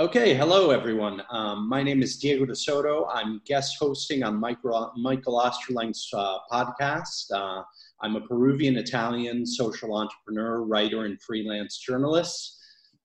[0.00, 1.22] Okay, hello everyone.
[1.28, 3.04] Um, my name is Diego De Soto.
[3.12, 7.30] I'm guest hosting on Michael, Michael uh, podcast.
[7.30, 7.62] Uh,
[8.00, 12.56] I'm a Peruvian Italian social entrepreneur, writer, and freelance journalist.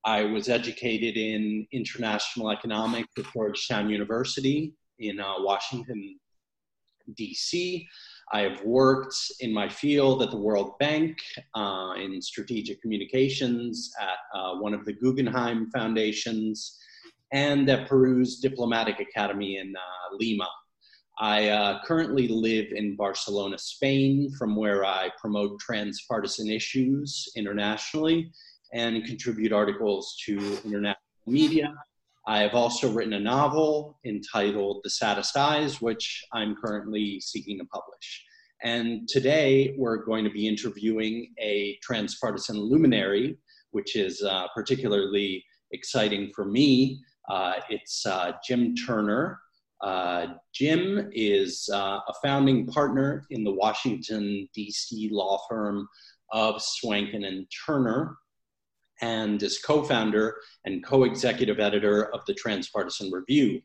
[0.05, 6.17] I was educated in international economics at Georgetown University in uh, Washington,
[7.17, 7.89] D.C.
[8.31, 11.17] I have worked in my field at the World Bank,
[11.55, 16.79] uh, in strategic communications, at uh, one of the Guggenheim Foundations,
[17.31, 20.47] and at Peru's Diplomatic Academy in uh, Lima.
[21.17, 28.31] I uh, currently live in Barcelona, Spain, from where I promote transpartisan issues internationally
[28.73, 31.73] and contribute articles to international media.
[32.27, 37.65] I have also written a novel entitled The Saddest Eyes, which I'm currently seeking to
[37.65, 38.25] publish.
[38.63, 43.37] And today we're going to be interviewing a transpartisan luminary,
[43.71, 46.99] which is uh, particularly exciting for me.
[47.29, 49.39] Uh, it's uh, Jim Turner.
[49.81, 55.09] Uh, Jim is a founding partner in the Washington, D.C.
[55.11, 55.87] law firm
[56.31, 58.17] of Swankin and Turner
[59.01, 63.61] and is co-founder and co-executive editor of the Transpartisan Review.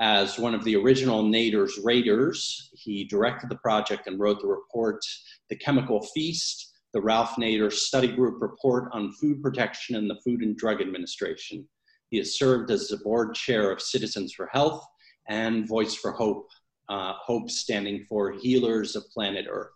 [0.00, 5.00] As one of the original Nader's Raiders, he directed the project and wrote the report,
[5.50, 10.42] The Chemical Feast, the Ralph Nader Study Group Report on Food Protection and the Food
[10.42, 11.68] and Drug Administration.
[12.14, 14.86] He has served as the board chair of Citizens for Health
[15.26, 16.48] and Voice for Hope,
[16.88, 19.74] uh, Hope standing for Healers of Planet Earth.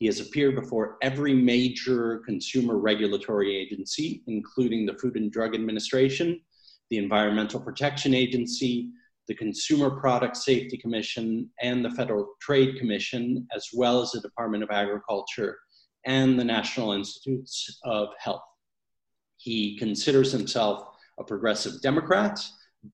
[0.00, 6.40] He has appeared before every major consumer regulatory agency, including the Food and Drug Administration,
[6.90, 8.90] the Environmental Protection Agency,
[9.28, 14.64] the Consumer Product Safety Commission, and the Federal Trade Commission, as well as the Department
[14.64, 15.56] of Agriculture
[16.04, 18.42] and the National Institutes of Health.
[19.36, 20.89] He considers himself
[21.20, 22.40] a progressive Democrat,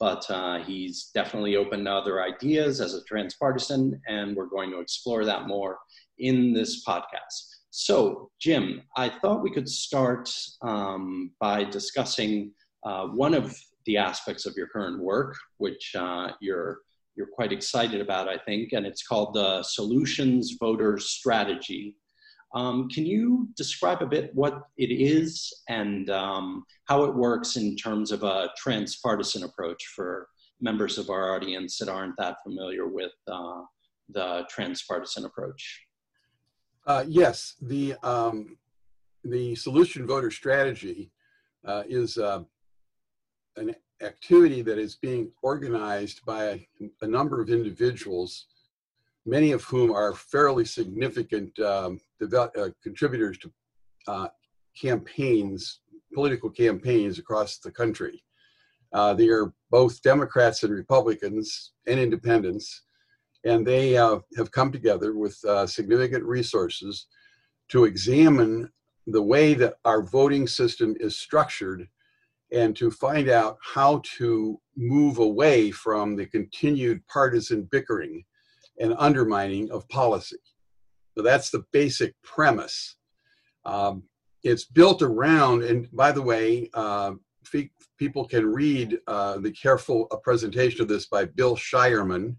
[0.00, 4.80] but uh, he's definitely open to other ideas as a transpartisan, and we're going to
[4.80, 5.78] explore that more
[6.18, 7.54] in this podcast.
[7.70, 10.30] So, Jim, I thought we could start
[10.62, 12.52] um, by discussing
[12.84, 16.78] uh, one of the aspects of your current work, which uh, you're
[17.16, 21.96] you're quite excited about, I think, and it's called the Solutions Voter Strategy.
[22.54, 27.76] Um, can you describe a bit what it is and um, how it works in
[27.76, 30.28] terms of a transpartisan approach for
[30.60, 33.62] members of our audience that aren't that familiar with uh,
[34.08, 35.86] the transpartisan approach?
[36.86, 38.56] Uh, yes, the um,
[39.24, 41.10] the solution voter strategy
[41.64, 42.42] uh, is uh,
[43.56, 46.68] an activity that is being organized by a,
[47.02, 48.46] a, number of individuals,
[49.26, 52.00] many of whom are fairly significant um,
[52.32, 53.52] uh, contributors to
[54.08, 54.28] uh,
[54.80, 55.80] campaigns,
[56.14, 58.22] political campaigns across the country.
[58.92, 62.86] Uh, they are both Democrats and Republicans and independents
[63.46, 67.06] and they have come together with uh, significant resources
[67.68, 68.68] to examine
[69.06, 71.88] the way that our voting system is structured
[72.52, 78.24] and to find out how to move away from the continued partisan bickering
[78.78, 80.36] and undermining of policy.
[81.16, 82.96] So that's the basic premise.
[83.64, 84.04] Um,
[84.42, 87.12] it's built around, and by the way, uh,
[87.98, 92.36] people can read uh, the careful presentation of this by Bill Shireman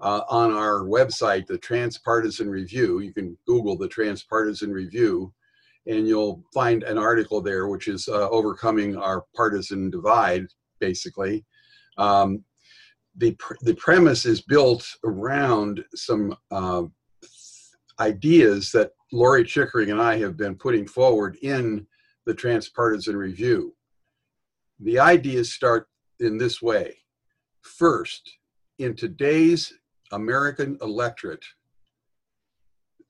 [0.00, 3.00] uh, on our website, the Transpartisan Review.
[3.00, 5.32] You can Google the Transpartisan Review,
[5.86, 10.46] and you'll find an article there which is uh, overcoming our partisan divide,
[10.80, 11.44] basically.
[11.96, 12.44] Um,
[13.18, 16.84] the, pr- the premise is built around some uh,
[18.00, 21.86] ideas that Lawry Chickering and I have been putting forward in
[22.26, 23.74] the Transpartisan Review.
[24.80, 25.88] The ideas start
[26.20, 26.96] in this way.
[27.62, 28.30] First,
[28.78, 29.72] in today's
[30.12, 31.44] American electorate,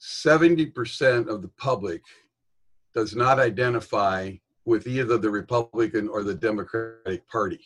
[0.01, 2.03] 70% of the public
[2.95, 4.33] does not identify
[4.65, 7.61] with either the Republican or the Democratic Party.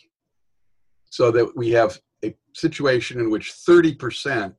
[1.11, 4.55] So that we have a situation in which 30%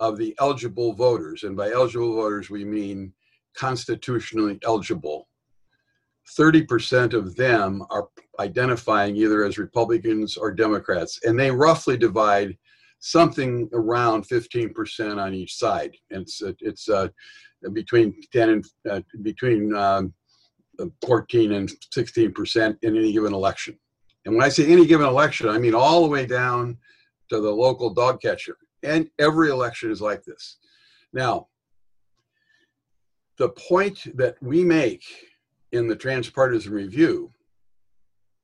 [0.00, 3.12] of the eligible voters, and by eligible voters we mean
[3.56, 5.28] constitutionally eligible,
[6.38, 8.08] 30% of them are
[8.38, 12.56] identifying either as Republicans or Democrats, and they roughly divide
[13.00, 15.96] something around 15% on each side.
[16.10, 17.08] It's it's uh,
[17.72, 20.14] between 10 and uh, between um,
[21.04, 23.78] 14 and 16% in any given election.
[24.24, 26.76] And when I say any given election, I mean all the way down
[27.30, 28.56] to the local dog catcher.
[28.82, 30.58] And every election is like this.
[31.12, 31.48] Now,
[33.38, 35.02] the point that we make
[35.72, 37.32] in the transpartisan review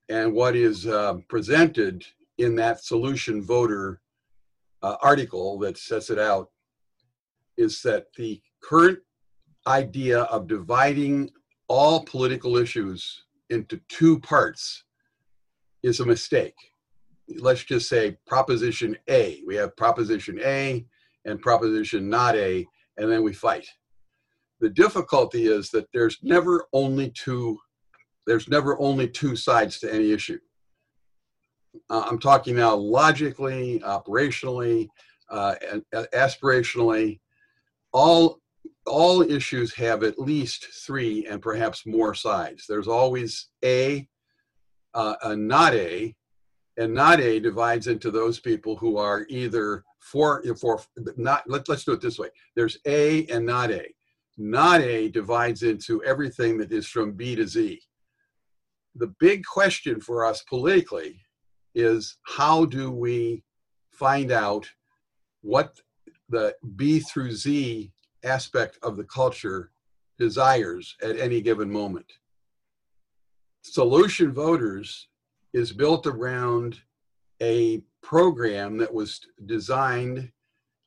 [0.08, 2.04] and what is uh, presented
[2.38, 4.00] in that solution voter
[4.82, 6.50] uh, article that sets it out
[7.56, 8.98] is that the current
[9.66, 11.30] idea of dividing
[11.68, 14.84] all political issues into two parts
[15.86, 16.56] is a mistake.
[17.38, 19.40] Let's just say Proposition A.
[19.46, 20.84] We have Proposition A
[21.24, 22.66] and Proposition not A,
[22.96, 23.66] and then we fight.
[24.60, 27.58] The difficulty is that there's never only two
[28.26, 30.38] there's never only two sides to any issue.
[31.88, 34.88] Uh, I'm talking now logically, operationally,
[35.30, 37.20] uh, and, uh, aspirationally.
[37.92, 38.40] All
[38.86, 42.64] all issues have at least three and perhaps more sides.
[42.68, 44.08] There's always a,
[44.96, 46.14] uh, a not a,
[46.76, 50.80] and not a divides into those people who are either for for
[51.16, 51.44] not.
[51.46, 52.28] Let, let's do it this way.
[52.56, 53.86] There's a and not a.
[54.38, 57.80] Not a divides into everything that is from B to Z
[58.98, 61.20] the big question for us politically
[61.74, 63.42] is how do we
[63.92, 64.68] find out
[65.42, 65.78] what
[66.28, 67.92] the B through Z
[68.24, 69.70] aspect of the culture
[70.18, 72.10] desires at any given moment.
[73.72, 75.08] Solution Voters
[75.52, 76.80] is built around
[77.42, 80.30] a program that was designed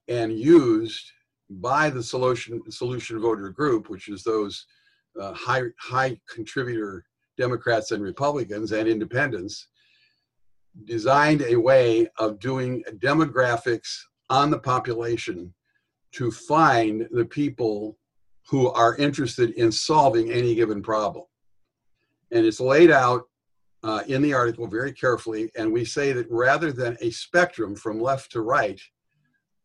[0.08, 1.12] and used
[1.50, 4.66] by the solution solution voter group, which is those
[5.20, 7.06] uh, high high contributor
[7.38, 9.68] Democrats and Republicans and independents,
[10.86, 14.00] designed a way of doing demographics
[14.30, 15.54] on the population
[16.14, 17.98] to find the people
[18.48, 21.26] who are interested in solving any given problem.
[22.32, 23.24] And it's laid out
[23.84, 25.52] uh, in the article very carefully.
[25.56, 28.82] And we say that rather than a spectrum from left to right,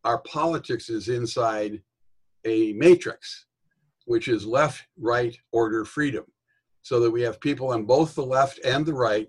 [0.03, 1.81] our politics is inside
[2.45, 3.45] a matrix,
[4.05, 6.25] which is left, right, order, freedom
[6.85, 9.27] so that we have people on both the left and the right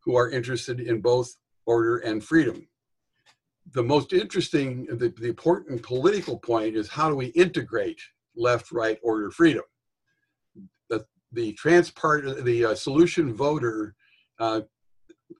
[0.00, 2.66] who are interested in both order and freedom.
[3.74, 8.00] The most interesting, the, the important political point is how do we integrate
[8.34, 9.62] left, right, order, freedom?
[11.32, 13.94] The, transpart, the uh, solution voter
[14.38, 14.62] uh,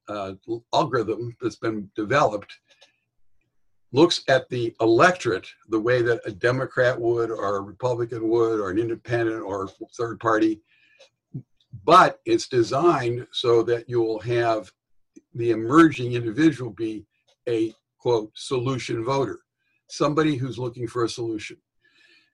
[0.09, 0.35] uh,
[0.73, 2.53] algorithm that's been developed
[3.93, 8.71] looks at the electorate the way that a Democrat would, or a Republican would, or
[8.71, 10.63] an independent or third party
[11.85, 14.71] but it's designed so that you'll have
[15.35, 17.07] the emerging individual be
[17.49, 19.41] a quote solution voter,
[19.89, 21.57] somebody who's looking for a solution.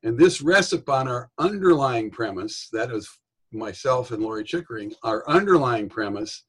[0.02, 3.08] And this rests upon our underlying premise, that is
[3.56, 6.44] myself and Lawry Chickering, our underlying premise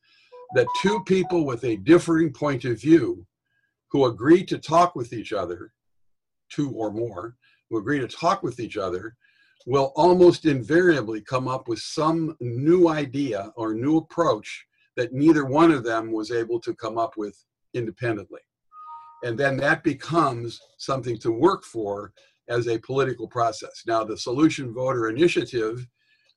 [0.56, 3.26] that two people with a differing point of view
[3.92, 5.74] who agree to talk with each other,
[6.50, 7.36] two or more,
[7.70, 9.16] who agree to talk with each other,
[9.66, 14.66] will almost invariably come up with some new idea or new approach
[14.96, 17.38] that neither one of them was able to come up with
[17.74, 18.40] independently.
[19.24, 22.14] And then that becomes something to work for
[22.50, 23.84] as a political process.
[23.86, 25.86] Now, the Solution Voter Initiative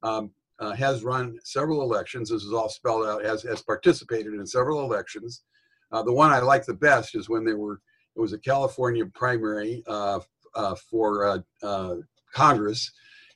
[0.02, 0.30] um,
[0.60, 2.30] uh, has run several elections.
[2.30, 5.42] This is all spelled out, has, has participated in several elections.
[5.90, 7.80] Uh, the one I like the best is when there were,
[8.16, 10.20] it was a California primary uh,
[10.56, 11.94] uh for uh, uh,
[12.34, 12.92] Congress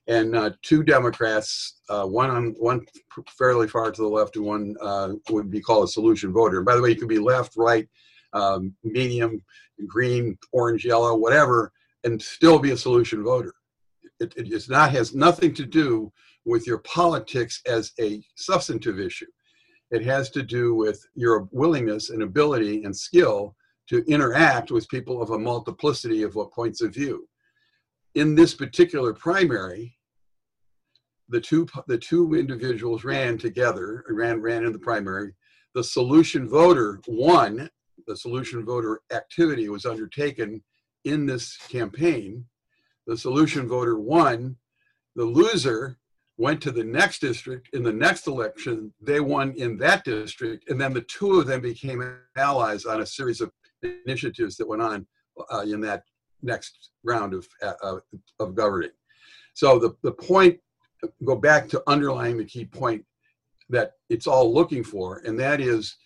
[0.07, 2.85] and two Democrats, one on one
[3.39, 4.75] fairly far to the left, and one
[5.31, 6.59] would be called a solution voter.
[6.59, 7.89] And by the way, you can be left, right,
[8.35, 9.43] um, medium,
[9.87, 11.73] green, orange, yellow, whatever,
[12.05, 13.55] and still be a solution voter.
[14.21, 16.13] It, it is not has nothing to do
[16.45, 19.27] with your politics as a substantive issue.
[19.91, 23.55] It has to do with your willingness and ability and skill
[23.89, 27.29] to interact with people of a multiplicity of what points of view
[28.15, 29.97] in this particular primary,
[31.29, 35.35] the two the two individuals ran together, ran ran in the primary.
[35.75, 37.69] The solution voter won.
[38.07, 40.63] The solution voter activity was undertaken
[41.05, 42.45] in this campaign.
[43.07, 44.57] The solution voter won.
[45.17, 45.99] The loser
[46.37, 48.93] went to the next district in the next election.
[49.01, 53.07] They won in that district, and then the two of them became allies on a
[53.07, 53.53] series of
[54.07, 55.07] initiatives that went on
[55.53, 56.03] uh, in that
[56.43, 57.99] next round of, uh,
[58.41, 58.91] of governing.
[59.55, 60.59] So the, the point,
[61.25, 63.05] go back to underlying the key point
[63.69, 65.97] that it's all looking for, and that is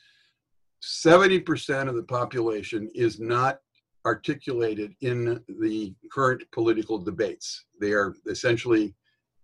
[0.83, 3.59] 70% of the population is not
[4.07, 7.65] articulated in the current political debates.
[7.81, 8.95] They are essentially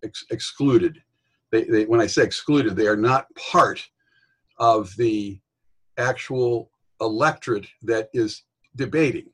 [0.04, 1.02] ex- excluded.
[1.50, 3.84] They, they, when I say excluded, they are not part
[4.58, 5.40] of the
[5.99, 6.70] actual
[7.00, 8.42] electorate that is
[8.76, 9.26] debating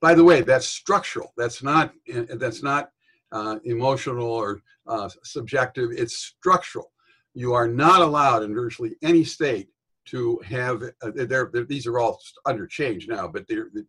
[0.00, 1.32] by the way, that's structural.
[1.36, 1.92] That's not
[2.34, 2.90] that's not
[3.32, 5.90] uh, emotional or uh, subjective.
[5.92, 6.92] It's structural.
[7.34, 9.68] You are not allowed in virtually any state
[10.06, 13.44] to have uh, they're, they're, these are all under change now but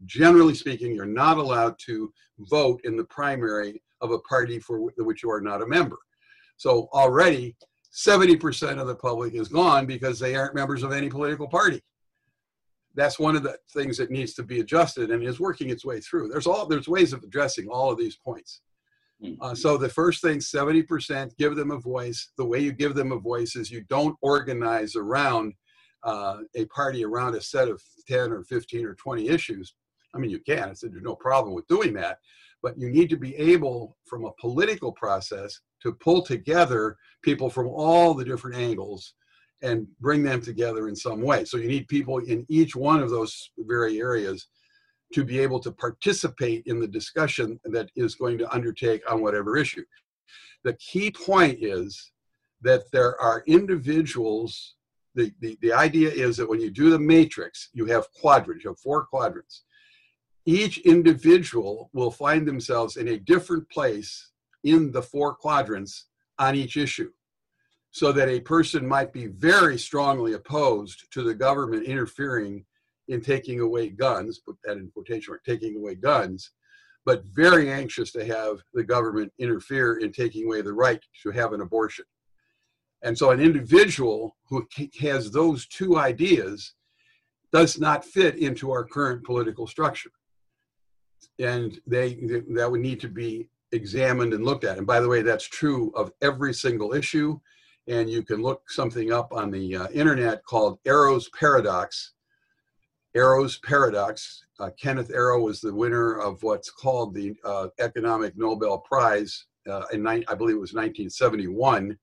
[0.08, 5.22] generally speaking you're not allowed to vote in the primary of a party for which
[5.22, 5.98] you are not a member
[6.58, 7.56] so already
[7.94, 11.82] 70% of the public is gone because they aren't members of any political party
[12.96, 16.00] that's one of the things that needs to be adjusted and is working its way
[16.00, 18.62] through there's all there's ways of addressing all of these points
[19.24, 19.42] mm-hmm.
[19.42, 23.12] uh, so the first thing 70% give them a voice the way you give them
[23.12, 25.54] a voice is you don't organize around
[26.04, 29.76] uh, a party around a set of 10 or 15 or 20 issues,
[30.16, 30.70] I mean, you can.
[30.70, 32.20] I said there's no problem with doing that.
[32.64, 37.68] But you need to be able, from a political process, to pull together people from
[37.68, 39.14] all the different angles
[39.62, 41.46] and bring them together in some way.
[41.46, 44.48] So you need people in each one of those very areas
[45.14, 49.58] to be able to participate in the discussion that is going to undertake on whatever
[49.58, 49.84] issue.
[50.64, 52.12] The key point is
[52.62, 54.76] that there are individuals
[55.18, 58.70] the, the, the idea is that when you do the matrix, you have quadrants, you
[58.70, 59.64] have four quadrants.
[60.48, 64.32] Each individual will find themselves in a different place
[64.64, 66.06] in the four quadrants
[66.40, 67.12] on each issue.
[67.92, 72.64] So that a person might be very strongly opposed to the government interfering
[73.10, 76.52] in taking away guns, put that in quotation mark, taking away guns,
[77.06, 81.52] but very anxious to have the government interfere in taking away the right to have
[81.52, 82.06] an abortion.
[83.04, 84.66] And so an individual who
[85.02, 86.74] has those two ideas
[87.52, 90.12] does not fit into our current political structure.
[91.40, 92.16] And they
[92.50, 94.78] that would need to be examined and looked at.
[94.78, 97.40] And by the way, that's true of every single issue.
[97.88, 102.14] And you can look something up on the uh, internet called Arrow's Paradox.
[103.16, 104.46] Arrow's Paradox.
[104.60, 109.84] Uh, Kenneth Arrow was the winner of what's called the uh, Economic Nobel Prize uh,
[109.92, 111.98] in, I believe it was 1971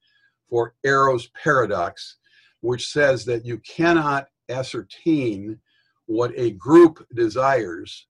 [0.49, 2.17] for Arrow's paradox,
[2.61, 5.59] which says that you cannot ascertain
[6.07, 8.07] what a group desires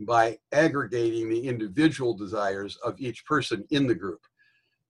[0.00, 4.20] by aggregating the individual desires of each person in the group.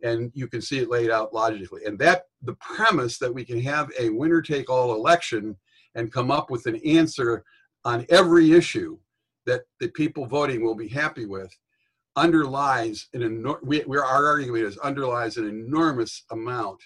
[0.03, 1.85] And you can see it laid out logically.
[1.85, 5.57] And that the premise that we can have a winner take all election
[5.95, 7.45] and come up with an answer
[7.85, 8.99] on every issue
[9.47, 11.57] that the people voting will be happy with
[12.17, 16.83] underlies an enormous, we, our argument is underlies an enormous amount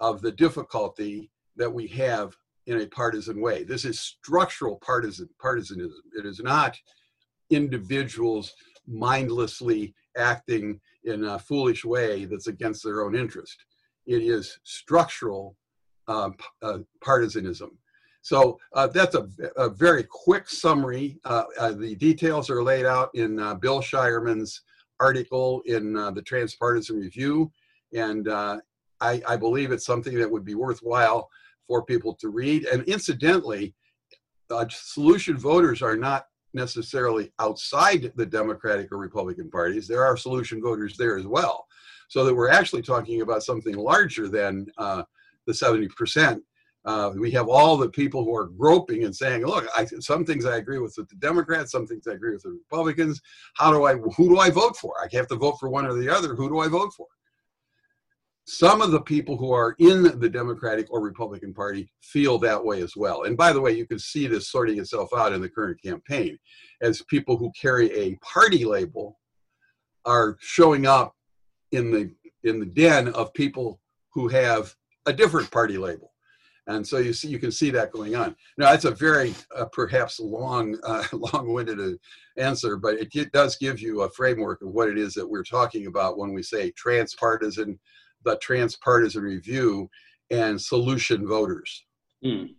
[0.00, 3.64] of the difficulty that we have in a partisan way.
[3.64, 6.02] This is structural partisan partisanism.
[6.18, 6.76] It is not
[7.50, 8.52] individuals
[8.86, 13.64] mindlessly acting in a foolish way that's against their own interest.
[14.06, 15.56] It is structural
[16.08, 16.30] uh,
[16.62, 17.70] uh, partisanism.
[18.22, 21.18] So uh, that's a, a, very quick summary.
[21.24, 24.62] Uh, uh, the details are laid out in uh, Bill Shireman's
[24.98, 27.50] article in the Transpartisan Review,
[27.94, 28.60] and I,
[29.00, 31.30] I believe it's something that would be worthwhile
[31.66, 32.66] for people to read.
[32.66, 33.74] And incidentally,
[34.68, 39.86] solution voters are not necessarily outside the Democratic or Republican parties.
[39.86, 41.66] There are solution voters there as well.
[42.08, 45.04] So that we're actually talking about something larger than uh,
[45.46, 46.40] the 70%.
[46.84, 50.46] Uh, we have all the people who are groping and saying, "Look, I, some things
[50.46, 53.20] I agree with with the Democrats, some things I agree with the Republicans.
[53.54, 53.96] How do I?
[53.96, 54.94] Who do I vote for?
[54.98, 56.34] I have to vote for one or the other.
[56.34, 57.06] Who do I vote for?"
[58.50, 62.82] Some of the people who are in the Democratic or Republican Party feel that way
[62.82, 63.22] as well.
[63.22, 66.36] And by the way, you can see this sorting itself out in the current campaign
[66.82, 69.20] as people who carry a party label
[70.04, 71.14] are showing up
[71.70, 72.10] in the
[72.42, 73.80] in the den of people
[74.12, 74.74] who have
[75.06, 76.12] a different party label.
[76.66, 78.34] And so you see, you can see that going on.
[78.56, 81.96] Now, that's a very uh, perhaps long, uh, long-winded uh,
[82.36, 85.44] answer, but it, it does give you a framework of what it is that we're
[85.44, 87.78] talking about when we say transpartisan
[88.24, 89.90] the transpartisan review
[90.30, 91.84] and solution voters.
[92.24, 92.54] Mm.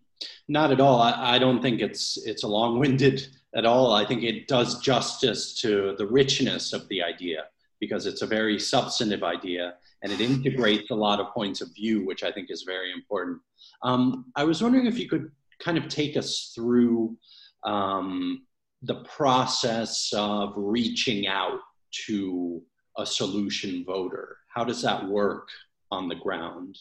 [0.47, 1.01] Not at all.
[1.01, 3.93] I, I, don't think it's it's a long-winded at all.
[3.93, 7.45] I think it does justice to the richness of the idea
[7.79, 12.05] because it's a very substantive idea and it integrates a lot of points of view,
[12.05, 13.39] which I think is very important.
[13.83, 17.17] Um, I was wondering if you could kind of take us through
[17.63, 18.43] um,
[18.83, 21.59] the process of reaching out
[22.07, 22.61] to
[22.97, 25.47] a solution voter how does that work
[25.91, 26.77] on the ground?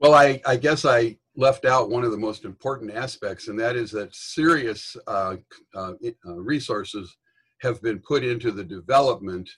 [0.00, 3.76] Well, I, I guess I left out one of the most important aspects, and that
[3.76, 5.36] is that serious uh,
[5.74, 5.92] uh,
[6.26, 7.16] uh, resources
[7.60, 9.48] have been put into the development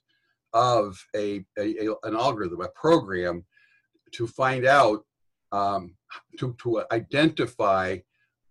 [0.55, 3.45] of a, a, a, an algorithm, a program
[4.13, 5.05] to find out,
[5.53, 5.95] um,
[6.39, 7.99] to, to identify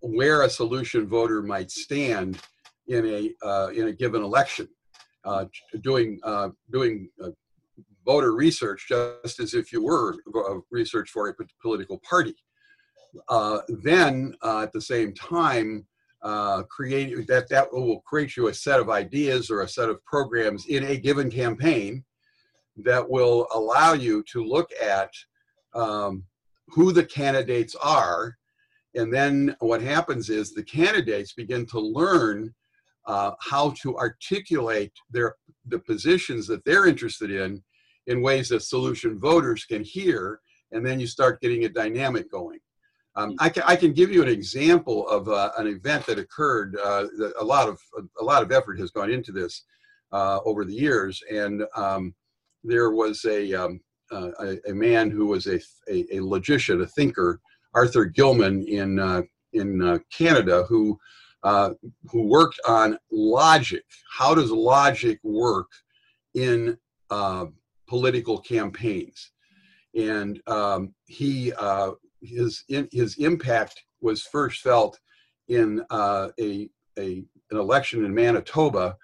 [0.01, 2.39] where a solution voter might stand
[2.88, 4.67] in a, uh, in a given election.
[5.25, 5.45] Uh,
[5.81, 7.09] doing uh, doing
[8.06, 10.15] voter research just as if you were
[10.72, 12.36] research for a political party.
[13.27, 15.86] uh, then uh, at the same time,
[16.22, 20.03] uh, create that that will create you a set of ideas or a set of
[20.03, 22.03] programs in a given campaign
[22.75, 25.10] that will allow you to look at
[25.74, 26.24] um,
[26.68, 28.38] who the candidates are
[28.96, 32.53] and then what happens is the candidates begin to learn
[33.06, 35.36] uh, how to articulate their
[35.68, 37.62] the positions that they're interested in
[38.10, 42.60] in ways that solution voters can hear and then you start getting a dynamic going
[43.16, 46.78] um, I, can, I can give you an example of uh, an event that occurred
[46.78, 47.80] uh, that a lot of
[48.20, 49.63] a lot of effort has gone into this
[50.12, 52.13] uh, over the years and um,
[52.63, 53.80] there was a, um,
[54.12, 57.39] uh, a, a man who was a, a, a logician a thinker
[57.74, 59.22] Arthur Gilman in uh,
[59.54, 61.00] in uh, Canada who
[61.44, 63.84] who worked on logic.
[64.12, 65.68] How does logic work
[66.34, 66.78] in
[67.89, 69.31] political campaigns?
[69.96, 71.91] And um, he uh,
[72.22, 75.00] his in, his impact was first felt
[75.48, 78.96] in uh, a, a an election in Manitoba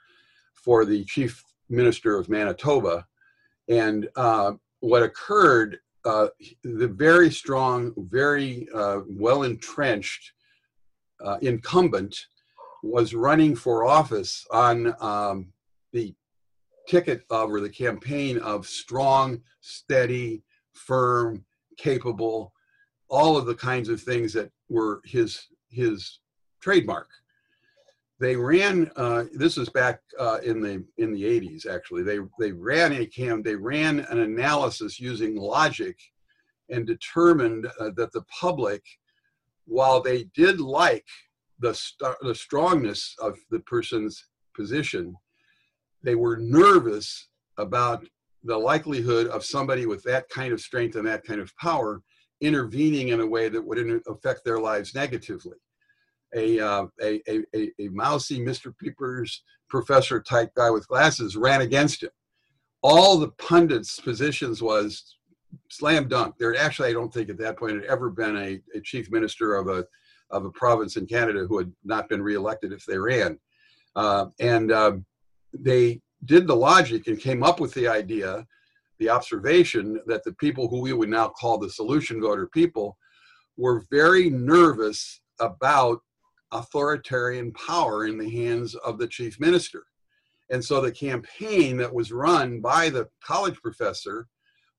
[0.54, 3.06] for the chief minister of Manitoba,
[3.68, 4.08] and
[4.80, 6.28] what occurred uh,
[6.64, 10.34] the very strong, very uh, well entrenched
[11.26, 12.16] uh, incumbent
[12.84, 15.48] was running for office on um,
[15.92, 16.14] the
[16.88, 21.44] ticket of or the campaign of strong, steady, firm,
[21.78, 22.54] capable,
[23.10, 26.20] all of the kinds of things that were his his
[26.62, 27.10] trademark.
[28.20, 32.04] They ran uh, this is back uh, in the in the 80s actually.
[32.04, 35.98] They they ran a cam they ran an analysis using logic
[36.70, 38.84] and determined uh, that the public
[39.66, 41.06] while they did like
[41.60, 45.16] the st- the strongness of the person's position
[46.06, 48.06] they were nervous about
[48.44, 52.02] the likelihood of somebody with that kind of strength and that kind of power
[52.42, 55.58] intervening in a way that would affect their lives negatively
[56.36, 58.78] a, uh, a, a, a, mousy Mr.
[58.78, 62.10] Peepers professor type guy with glasses ran against him.
[62.84, 65.18] All the pundits' positions was
[65.70, 66.36] slam dunk.
[66.38, 69.56] There actually, I don't think at that point had ever been a, a chief minister
[69.56, 69.86] of a
[70.32, 73.40] of a province in Canada who had not been reelected if they ran.
[73.96, 75.06] Uh, and um,
[75.60, 78.46] they did the logic and came up with the idea,
[79.00, 82.98] the observation that the people who we would now call the solution voter people
[83.58, 86.00] were very nervous about
[86.52, 89.84] authoritarian power in the hands of the chief minister.
[90.52, 94.28] And so the campaign that was run by the college professor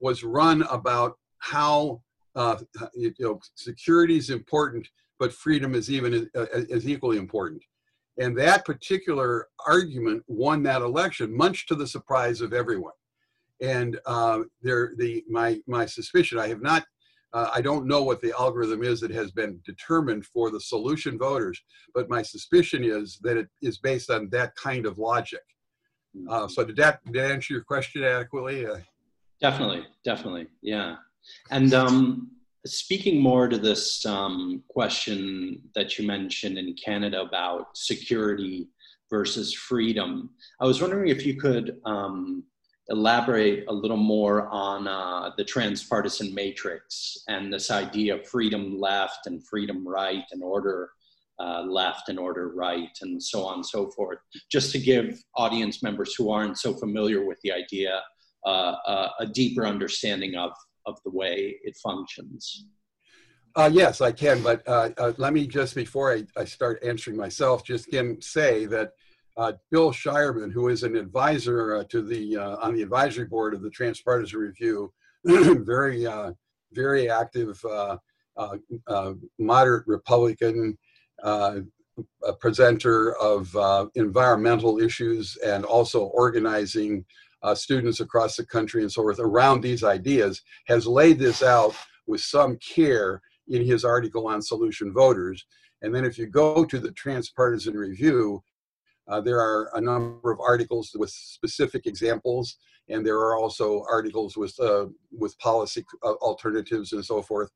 [0.01, 2.01] was run about how
[2.35, 2.59] uh,
[2.95, 4.87] you know security is important,
[5.19, 7.63] but freedom is even uh, is equally important.
[8.19, 12.93] And that particular argument won that election, much to the surprise of everyone.
[13.61, 16.85] And uh, there, the my my suspicion, I have not
[17.33, 21.19] uh, I don't know what the algorithm is that has been determined for the solution
[21.19, 21.61] voters,
[21.95, 25.43] but my suspicion is that it is based on that kind of logic.
[26.31, 28.67] Uh, so did that, did that answer your question adequately?
[28.67, 28.79] Uh,
[29.39, 30.97] definitely, definitely, yeah.
[31.51, 32.31] And um,
[32.67, 38.69] speaking more to this um, question that you mentioned in Canada about security
[39.11, 42.45] versus freedom, I was wondering if you could um,
[42.89, 49.27] elaborate a little more on uh, the transpartisan matrix and this idea of freedom left
[49.27, 50.91] and freedom right and order
[51.39, 54.19] uh, left and order right and so on and so forth,
[54.51, 58.01] just to give audience members who aren't so familiar with the idea
[58.47, 60.53] uh, uh a deeper understanding of,
[60.87, 62.67] of the way it functions.
[63.55, 67.65] Uh, yes, I can, but uh, let me just, before I, I start answering myself,
[67.65, 68.93] just again say that
[69.37, 73.55] uh, Bill Shireman, who is an advisor uh, to the uh, on the advisory board
[73.55, 74.93] of the Transpartisan Review,
[75.25, 76.33] very uh,
[76.73, 77.97] very active, uh,
[78.37, 80.77] uh, moderate Republican
[82.41, 87.05] presenter of environmental issues and also organizing
[87.55, 91.75] students across the country and so forth around these ideas, has laid this out
[92.07, 95.45] with some care in his article on solution voters.
[95.83, 98.43] And then if you go to the Transpartisan Review,
[99.09, 102.57] uh, there are a number of articles with specific examples,
[102.89, 107.51] and there are also articles with uh, with policy uh, alternatives and so forth,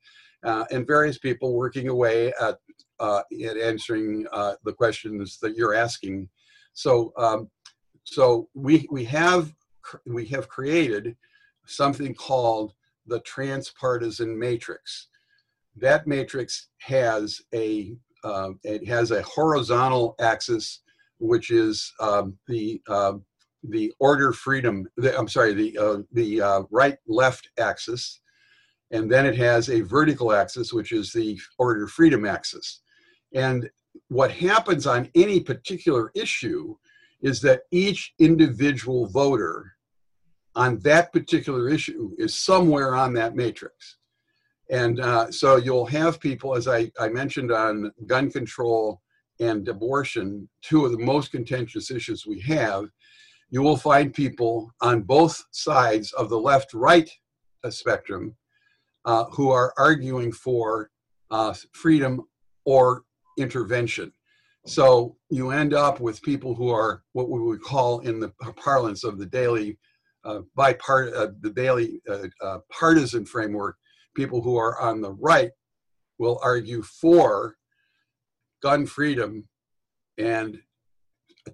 [0.45, 2.59] uh, and various people working away at
[3.01, 6.29] uh, at answering uh, the questions that you're asking.
[6.73, 7.51] So, um,
[8.05, 9.53] so we we have
[10.07, 11.17] we have created
[11.67, 12.73] something called
[13.07, 15.09] the transpartisan matrix.
[15.77, 17.95] That matrix has a
[18.65, 20.83] it has a horizontal axis
[21.19, 23.15] which is um, the uh,
[23.65, 24.89] the order freedom.
[24.97, 28.21] The, I'm sorry, the uh, the uh, right left axis,
[28.91, 32.81] And then it has a vertical axis, which is the order freedom axis.
[33.35, 33.71] And
[34.09, 36.77] what happens on any particular issue
[37.23, 39.73] is that each individual voter
[40.55, 43.97] on that particular issue is somewhere on that matrix.
[44.71, 49.01] And uh, so you'll have people, as I, I mentioned on gun control
[49.41, 52.85] and abortion, two of the most contentious issues we have,
[53.51, 57.11] you will find people on both sides of the left right
[57.69, 58.37] spectrum
[59.05, 60.91] uh, who are arguing for
[61.31, 62.23] uh, freedom
[62.65, 63.03] or
[63.39, 64.13] intervention.
[64.67, 69.05] So you end up with people who are what we would call in the parlance
[69.05, 69.79] of the daily
[70.25, 73.77] uh, bipart uh, the daily uh, uh, partisan framework,
[74.15, 75.51] people who are on the right
[76.19, 77.57] will argue for
[78.63, 79.49] gun freedom
[80.19, 80.61] and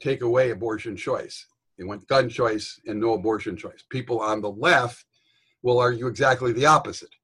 [0.01, 1.47] take away abortion choice.
[1.79, 3.85] They want gun choice and no abortion choice.
[3.91, 5.05] People on the left
[5.63, 7.15] will argue exactly the opposite.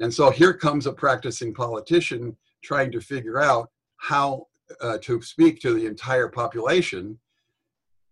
[0.00, 4.46] And so here comes a practicing politician trying to figure out how
[4.80, 7.18] uh, to speak to the entire population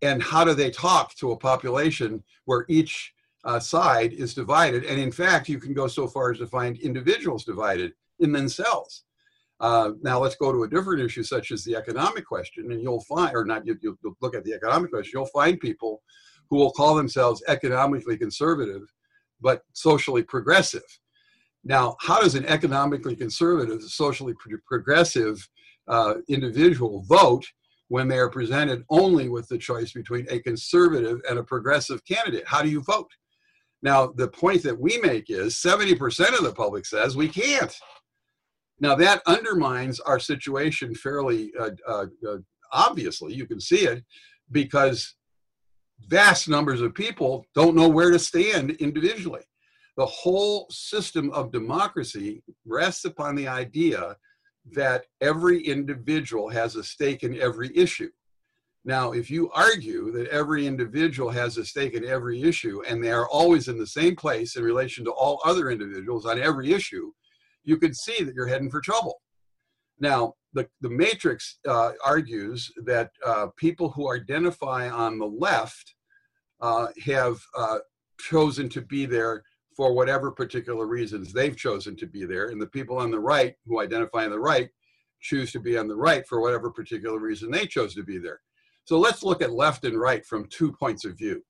[0.02, 3.12] and how do they talk to a population where each
[3.44, 4.84] uh, side is divided?
[4.84, 9.04] And in fact you can go so far as to find individuals divided in themselves.
[9.60, 13.00] Uh, now let's go to a different issue such as the economic question and you'll
[13.02, 15.12] find or not you, will look at the economic question.
[15.14, 16.02] You'll find people
[16.48, 18.82] who will call themselves economically conservative
[19.40, 20.84] but socially progressive.
[21.64, 25.48] Now how does an economically conservative socially pro- progressive
[25.88, 27.44] uh, individual vote
[27.88, 32.46] when they are presented only with the choice between a conservative and a progressive candidate.
[32.46, 33.10] How do you vote?
[33.82, 37.74] Now, the point that we make is 70% of the public says we can't.
[38.80, 42.36] Now, that undermines our situation fairly uh, uh, uh,
[42.72, 43.34] obviously.
[43.34, 44.04] You can see it
[44.50, 45.14] because
[46.06, 49.42] vast numbers of people don't know where to stand individually.
[49.96, 54.16] The whole system of democracy rests upon the idea
[54.74, 58.10] that every individual has a stake in every issue.
[58.84, 63.12] Now, if you argue that every individual has a stake in every issue and they
[63.12, 67.12] are always in the same place in relation to all other individuals on every issue,
[67.64, 69.20] you can see that you're heading for trouble.
[70.00, 75.94] Now, the, the matrix uh, argues that uh, people who identify on the left
[76.60, 77.78] uh, have uh,
[78.18, 79.42] chosen to be there
[79.78, 82.46] for whatever particular reasons they've chosen to be there.
[82.46, 84.68] And the people on the right who identify on the right
[85.20, 88.40] choose to be on the right for whatever particular reason they chose to be there.
[88.86, 91.44] So let's look at left and right from two points of view.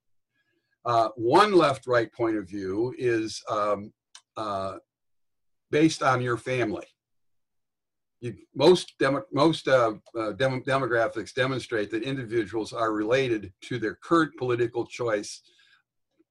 [0.84, 3.94] Uh, one left right point of view is um,
[4.36, 4.74] uh,
[5.70, 6.86] based on your family.
[8.20, 13.94] You, most demo, most uh, uh dem demographics demonstrate that individuals are related to their
[13.94, 15.40] current political choice,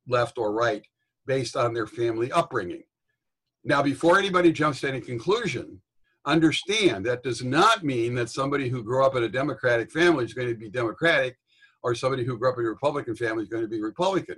[0.07, 0.85] left or right,
[1.27, 2.83] based on their family upbringing.
[3.63, 5.81] Now, before anybody jumps to any conclusion,
[6.25, 10.33] understand that does not mean that somebody who grew up in a Democratic family is
[10.33, 11.37] going to be Democratic
[11.83, 14.37] or somebody who grew up in a Republican family is going to be Republican.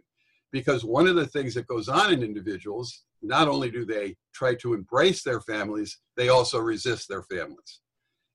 [0.51, 4.55] Because one of the things that goes on in individuals, not only do they try
[4.55, 7.81] to embrace their families, they also resist their families.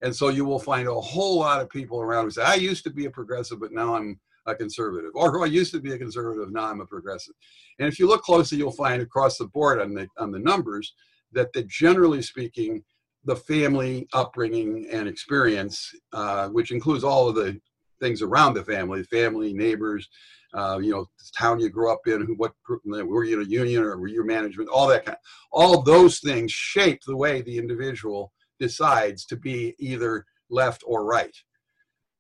[0.03, 2.85] And so you will find a whole lot of people around who say, I used
[2.85, 5.93] to be a progressive, but now I'm a conservative, or who I used to be
[5.93, 7.35] a conservative, now I'm a progressive.
[7.79, 10.95] And if you look closely, you'll find across the board on the on the numbers
[11.33, 12.83] that, that generally speaking,
[13.25, 17.59] the family upbringing and experience, uh, which includes all of the
[18.01, 20.09] things around the family, family, neighbors,
[20.55, 22.53] uh, you know, the town you grew up in, who, what,
[22.85, 26.21] were you in a union or were you management, all that kind, Of, all those
[26.21, 31.35] things shape the way the individual decides to be either left or right.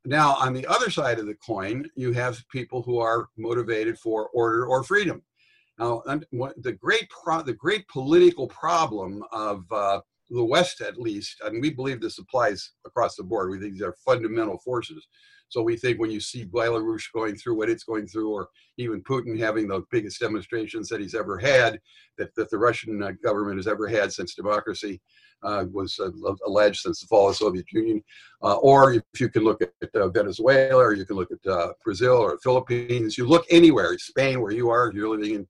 [0.04, 4.28] Now, on the other side of the coin, you have people who are motivated for
[4.28, 5.22] order or freedom.
[5.78, 7.08] Now, the great
[7.44, 12.72] the great political problem of uh, the West, at least, and we believe this applies
[12.86, 13.50] across the board.
[13.50, 15.06] We think these are fundamental forces.
[15.48, 19.02] So we think when you see Belarus going through what it's going through, or even
[19.02, 21.78] Putin having the biggest demonstrations that he's ever had,
[22.18, 25.00] that, that the Russian uh, government has ever had since democracy
[25.44, 26.10] uh, was uh,
[26.46, 28.02] alleged since the fall of the Soviet Union,
[28.42, 31.72] uh, or if you can look at uh, Venezuela, or you can look at uh,
[31.84, 35.46] Brazil or Philippines, you look anywhere, Spain, where you are, you're living in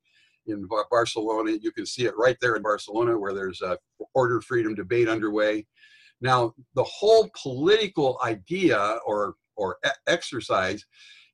[0.46, 1.52] in Barcelona.
[1.60, 3.78] You can see it right there in Barcelona, where there's a
[4.14, 5.66] order freedom debate underway.
[6.20, 10.84] Now, the whole political idea or or exercise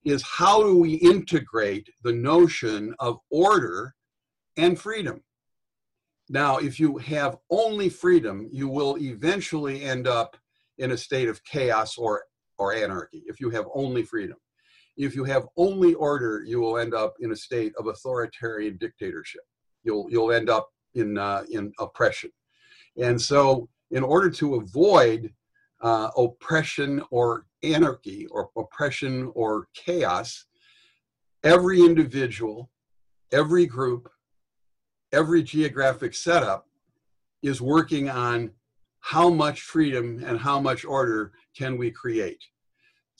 [0.04, 3.94] is how do we integrate the notion of order
[4.56, 5.22] and freedom?
[6.28, 10.36] Now, if you have only freedom, you will eventually end up
[10.78, 12.22] in a state of chaos or,
[12.56, 14.36] or anarchy if you have only freedom.
[15.00, 19.40] If you have only order, you will end up in a state of authoritarian dictatorship.
[19.82, 22.30] You'll, you'll end up in, uh, in oppression.
[22.98, 25.32] And so, in order to avoid
[25.80, 30.44] uh, oppression or anarchy or oppression or chaos,
[31.44, 32.70] every individual,
[33.32, 34.06] every group,
[35.12, 36.66] every geographic setup
[37.42, 38.50] is working on
[39.00, 42.44] how much freedom and how much order can we create.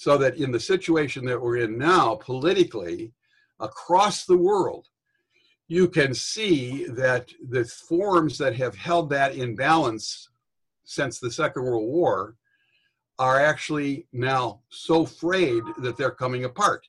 [0.00, 3.12] So that in the situation that we're in now, politically,
[3.60, 4.88] across the world,
[5.68, 10.30] you can see that the forms that have held that in balance
[10.84, 12.36] since the Second World War
[13.18, 16.88] are actually now so frayed that they're coming apart.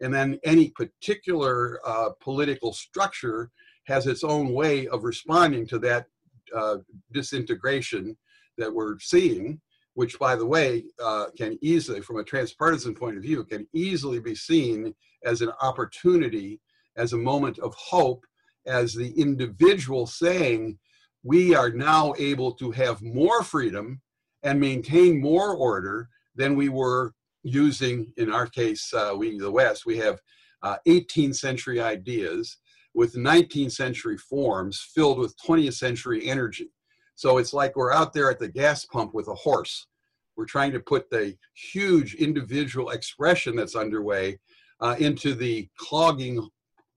[0.00, 3.52] And then any particular uh, political structure
[3.84, 6.06] has its own way of responding to that
[6.52, 6.78] uh,
[7.12, 8.16] disintegration
[8.56, 9.60] that we're seeing,
[9.98, 14.20] which, by the way, uh, can easily, from a transpartisan point of view, can easily
[14.20, 16.60] be seen as an opportunity,
[16.96, 18.24] as a moment of hope,
[18.64, 20.78] as the individual saying,
[21.24, 24.00] we are now able to have more freedom
[24.44, 29.84] and maintain more order than we were using, in our case, uh, we, the West,
[29.84, 30.20] we have
[30.62, 32.58] uh, 18th century ideas
[32.94, 36.70] with 19th century forms filled with 20th century energy.
[37.18, 39.88] So it's like we're out there at the gas pump with a horse.
[40.36, 44.38] We're trying to put the huge individual expression that's underway
[44.78, 46.48] uh, into the clogging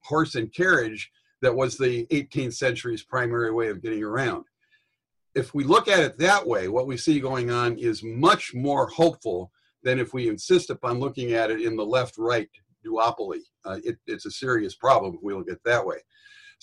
[0.03, 1.09] horse and carriage
[1.41, 4.45] that was the 18th century's primary way of getting around.
[5.33, 8.85] If we look at it that way, what we see going on is much more
[8.89, 12.47] hopeful than if we insist upon looking at it in the left right
[12.85, 13.39] duopoly.
[13.65, 15.97] Uh, it, it's a serious problem if we look at it that way.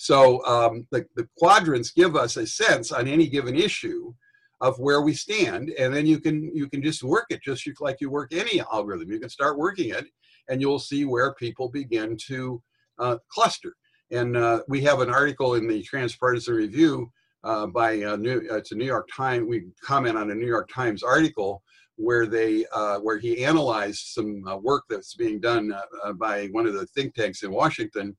[0.01, 4.13] So um, the, the quadrants give us a sense on any given issue
[4.61, 7.97] of where we stand, and then you can you can just work it just like
[7.99, 9.11] you work any algorithm.
[9.11, 10.05] You can start working it,
[10.47, 12.63] and you'll see where people begin to
[12.97, 13.75] uh, cluster.
[14.09, 17.11] And uh, we have an article in the Transpartisan Review
[17.43, 19.47] uh, by uh, New, uh, it's a New York Times.
[19.49, 21.61] We comment on a New York Times article
[21.97, 25.73] where they uh, where he analyzed some work that's being done
[26.15, 28.15] by one of the think tanks in Washington,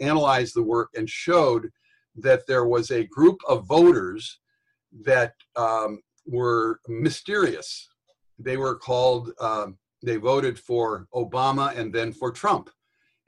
[0.00, 1.68] analyzed the work and showed
[2.16, 4.40] that there was a group of voters
[5.04, 7.88] that um, were mysterious.
[8.38, 9.32] They were called.
[9.40, 12.70] Um, they voted for Obama and then for Trump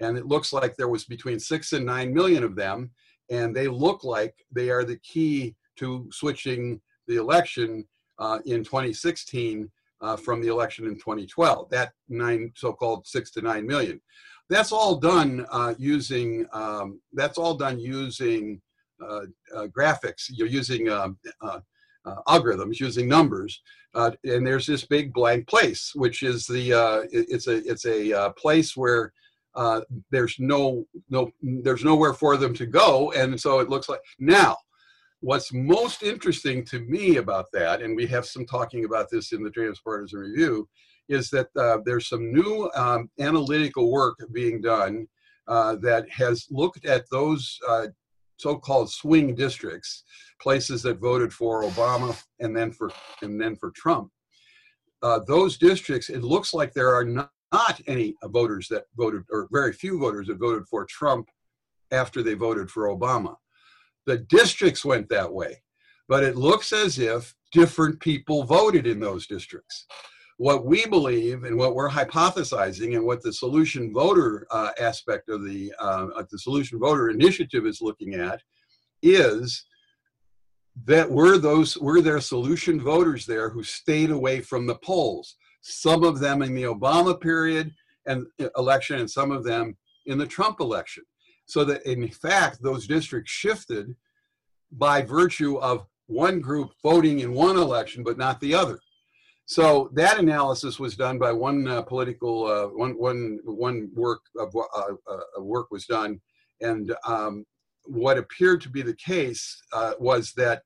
[0.02, 2.90] and it looks like there was between six and nine million of them,
[3.30, 7.86] and they look like they are the key to switching the election
[8.18, 11.70] uh, in 2016 uh, from the election in 2012.
[11.70, 14.00] That nine so-called six to nine million.
[14.52, 16.46] That's all done uh, using.
[16.52, 18.60] Um, that's all done using
[19.02, 19.22] uh,
[19.56, 20.24] uh, graphics.
[20.28, 21.60] You're using um, uh,
[22.28, 23.62] algorithms, using numbers.
[23.94, 29.12] and there's this big blank place, which is the it's a it's a place where
[29.54, 34.00] uh, there's no no there's nowhere for them to go and so it looks like
[34.18, 34.56] now
[35.20, 39.42] what's most interesting to me about that and we have some talking about this in
[39.42, 40.66] the transpartisan review
[41.08, 45.06] is that uh, there's some new um, analytical work being done
[45.48, 47.86] uh, that has looked at those uh,
[48.36, 50.04] so-called swing districts
[50.40, 52.90] places that voted for obama and then for
[53.22, 54.10] and then for trump
[55.02, 59.46] uh, those districts it looks like there are not not any voters that voted, or
[59.52, 61.28] very few voters that voted for Trump
[61.90, 63.36] after they voted for Obama.
[64.06, 65.62] The districts went that way,
[66.08, 69.86] but it looks as if different people voted in those districts.
[70.46, 75.44] What we believe and what we're hypothesizing, and what the solution voter uh, aspect of
[75.44, 78.40] the uh, the solution voter initiative is looking at,
[79.02, 79.64] is
[80.84, 86.04] that were those were there solution voters there who stayed away from the polls some
[86.04, 87.72] of them in the Obama period
[88.06, 89.76] and uh, election, and some of them
[90.06, 91.04] in the Trump election.
[91.46, 93.94] So that in fact, those districts shifted
[94.72, 98.78] by virtue of one group voting in one election, but not the other.
[99.46, 104.54] So that analysis was done by one uh, political, uh, one, one, one work of
[104.54, 106.20] uh, uh, work was done,
[106.60, 107.44] and um,
[107.84, 110.62] what appeared to be the case uh, was that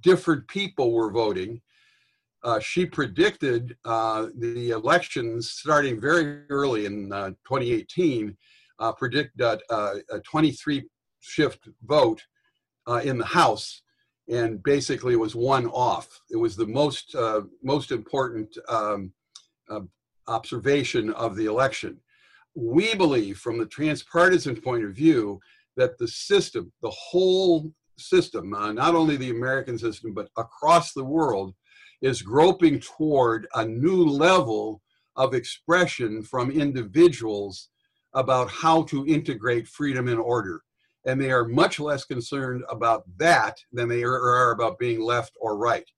[0.00, 1.60] different people were voting.
[2.44, 8.36] Uh, she predicted the elections starting very early in uh, 2018,
[8.78, 10.84] uh, predict a 23
[11.20, 12.22] shift vote
[13.02, 13.82] in the House,
[14.28, 16.20] and basically it was one off.
[16.30, 19.12] It was the most uh, most important um,
[19.70, 19.80] uh,
[20.26, 21.98] observation of the election.
[22.54, 25.40] We believe, from the transpartisan point of view,
[25.76, 31.04] that the system, the whole system, uh, not only the American system, but across the
[31.04, 31.54] world,
[32.02, 34.82] is groping toward a new level
[35.16, 37.68] of expression from individuals
[38.14, 40.62] about how to integrate freedom and order.
[41.08, 45.56] And they are much less concerned about that than they are about being left or
[45.56, 45.90] right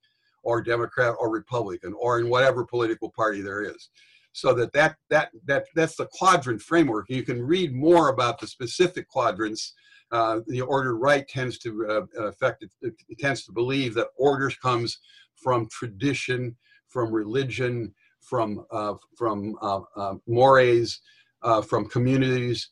[0.45, 3.91] or democrat or republican or in whatever political party there is.
[4.33, 7.07] So that that that, that that's the quadrant framework.
[7.09, 9.75] You can read more about the specific quadrants.
[10.13, 14.51] Uh, the order right tends to uh, affect it, it, tends to believe that order
[14.63, 14.99] comes
[15.35, 16.57] from tradition
[16.89, 21.01] from religion from uh, from uh, uh, mores
[21.43, 22.69] uh, from communities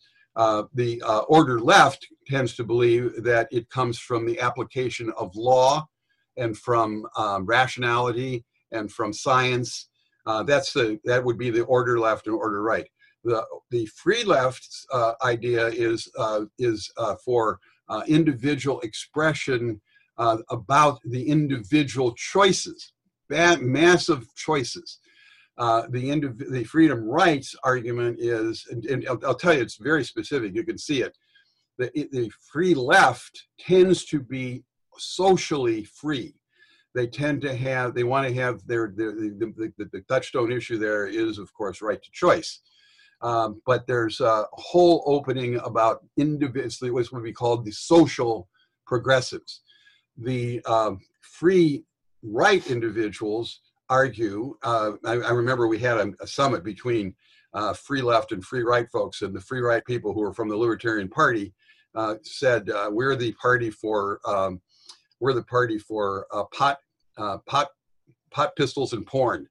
[0.74, 5.86] the order left tends to believe that it comes from the application of law
[6.38, 9.88] and from um, rationality and from science.
[10.26, 12.86] Uh, that's the that would be the order left and order right.
[13.24, 19.80] The the free left uh, idea is uh, is uh, for uh, individual expression
[20.18, 22.92] uh, about the individual choices,
[23.30, 24.98] massive choices.
[25.90, 30.04] The indiv- the freedom rights argument is, and, and I'll, I'll tell you, it's very
[30.04, 30.54] specific.
[30.54, 31.16] You can see it
[31.78, 34.64] the, the free left tends to be
[34.98, 36.34] socially free.
[36.94, 40.50] They tend to have, they want to have their, their the, the, the, the touchstone
[40.50, 42.60] issue there is, of course, right to choice.
[43.20, 48.48] Um, but there's a whole opening about individually what's what we call the social
[48.86, 49.62] progressives.
[50.16, 51.84] The um, free
[52.22, 54.56] right individuals argue.
[54.62, 57.14] Uh, I, I, remember we had a, a summit between
[57.54, 60.48] uh, free left and free right folks, and the free right people who were from
[60.48, 61.54] the Libertarian Party
[61.94, 64.60] uh, said uh, we're the party for um,
[65.20, 66.78] we're the party for uh, pot
[67.16, 67.68] uh, pot
[68.30, 69.48] pot pistols and porn.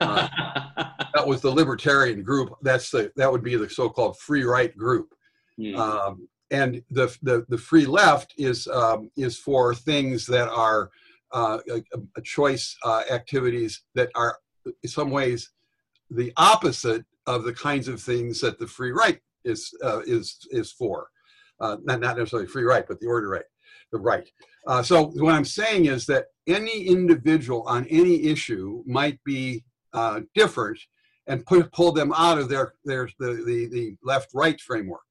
[0.00, 0.28] Uh,
[1.14, 2.54] that was the libertarian group.
[2.62, 5.14] That's the that would be the so-called free right group.
[5.58, 5.76] Mm.
[5.76, 10.90] Um, and the, the the free left is um, is for things that are
[11.34, 11.82] a,
[12.22, 12.76] choice
[13.10, 14.38] activities that are
[14.82, 15.50] in some ways
[16.10, 20.72] the opposite of the kinds of things that the free right is uh, is is
[20.72, 21.08] for
[21.60, 23.44] uh, not, not necessarily free right, but the order right,
[23.92, 24.28] the right.
[24.66, 30.20] Uh, so what I'm saying is that any individual on any issue might be uh,
[30.34, 30.78] different
[31.26, 35.02] and put, pull them out of their, their the, the, the left-right framework.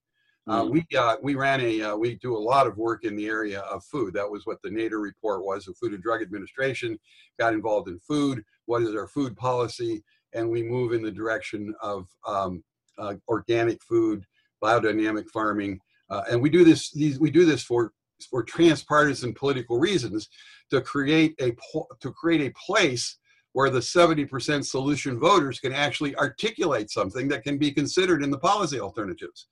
[0.47, 0.71] Uh, mm.
[0.71, 3.61] we uh, we ran a uh, we do a lot of work in the area
[3.61, 4.13] of food.
[4.13, 5.65] That was what the Nader report was.
[5.65, 6.99] The Food and Drug Administration
[7.39, 8.43] got involved in food.
[8.65, 10.03] What is our food policy?
[10.33, 12.63] And we move in the direction of um,
[12.97, 14.25] uh, organic food,
[14.61, 15.79] biodynamic farming,
[16.09, 17.93] uh, and we do this these, we do this for
[18.29, 20.29] for transpartisan political reasons
[20.71, 21.55] to create a
[22.01, 23.17] to create a place
[23.53, 28.39] where the 70% solution voters can actually articulate something that can be considered in the
[28.39, 29.47] policy alternatives.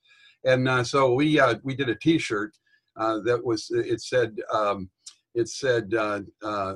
[0.45, 2.55] And uh, so we uh, we did a T-shirt
[2.97, 4.89] uh, that was it said um,
[5.33, 6.75] it said uh, uh,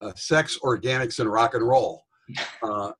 [0.00, 2.04] uh, sex, organics, and rock and roll.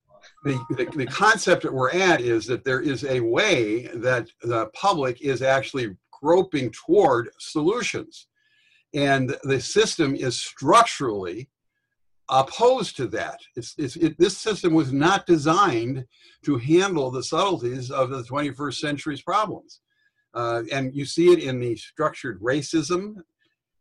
[0.44, 4.66] The, the, the, concept that we're at is that there is a way that the
[4.66, 8.28] public is actually groping toward solutions.
[8.94, 11.50] And the system is structurally
[12.28, 13.40] opposed to that.
[13.56, 16.04] It's, it's, it, this system was not designed
[16.44, 19.80] to handle the subtleties of the 21st century's problems.
[20.34, 23.16] Uh, and you see it in the structured racism.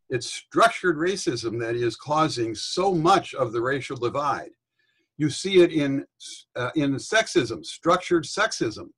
[0.09, 4.51] It's structured racism that is causing so much of the racial divide.
[5.17, 6.05] You see it in,
[6.55, 8.89] uh, in sexism, structured sexism.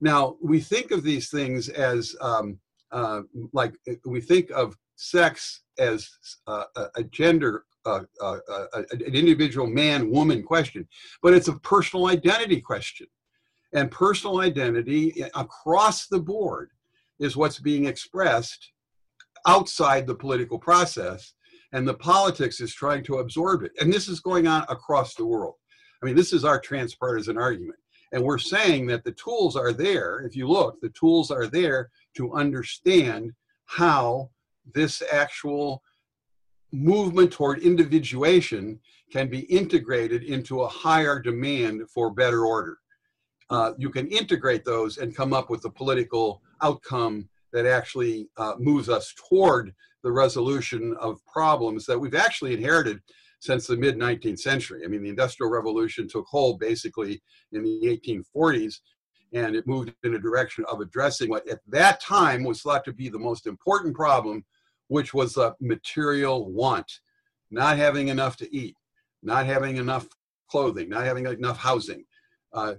[0.00, 2.58] Now, we think of these things as um,
[2.92, 6.08] uh, like we think of sex as
[6.46, 6.64] uh,
[6.96, 10.86] a gender, uh, uh, uh, an individual man woman question,
[11.22, 13.06] but it's a personal identity question.
[13.74, 16.70] And personal identity across the board
[17.22, 18.72] is what's being expressed
[19.46, 21.34] outside the political process.
[21.72, 23.72] And the politics is trying to absorb it.
[23.80, 25.54] And this is going on across the world.
[26.02, 27.78] I mean, this is our transpartisan argument.
[28.12, 30.20] And we're saying that the tools are there.
[30.26, 33.32] If you look, the tools are there to understand
[33.64, 34.30] how
[34.74, 35.82] this actual
[36.72, 38.78] movement toward individuation
[39.10, 42.78] can be integrated into a higher demand for better order.
[43.52, 48.54] Uh, you can integrate those and come up with a political outcome that actually uh,
[48.58, 52.98] moves us toward the resolution of problems that we've actually inherited
[53.40, 54.82] since the mid 19th century.
[54.84, 57.22] I mean, the Industrial Revolution took hold basically
[57.52, 58.76] in the 1840s,
[59.34, 62.92] and it moved in a direction of addressing what at that time was thought to
[62.94, 64.46] be the most important problem,
[64.88, 67.00] which was a material want,
[67.50, 68.76] not having enough to eat,
[69.22, 70.08] not having enough
[70.48, 72.06] clothing, not having enough housing.
[72.52, 72.74] Uh,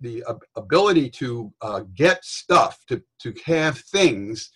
[0.00, 0.22] the,
[0.56, 4.50] ability to uh, get stuff, to, to have things,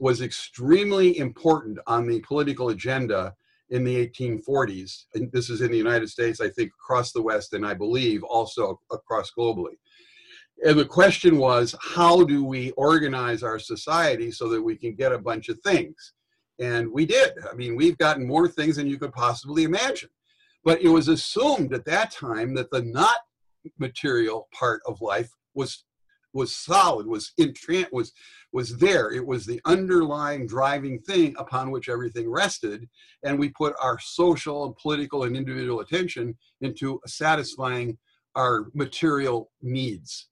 [0.00, 3.34] was extremely important on the political agenda
[3.70, 5.04] in the 1840s.
[5.14, 8.22] And this is in the United States, I think, across the West, and I believe
[8.22, 9.76] also across globally.
[10.64, 15.12] and the question was, how do we organize our society so that we can get
[15.12, 16.12] a bunch of things?
[16.58, 17.32] And we did.
[17.50, 20.08] I mean, we've gotten more things than you could possibly imagine.
[20.64, 23.18] But it was assumed at that time that the not
[23.78, 25.84] material part of life was
[26.32, 27.54] was solid, was in
[27.90, 28.12] was
[28.52, 29.10] was there.
[29.10, 32.88] It was the underlying driving thing upon which everything rested,
[33.24, 37.98] and we put our social and political and individual attention into satisfying
[38.34, 40.28] our material needs.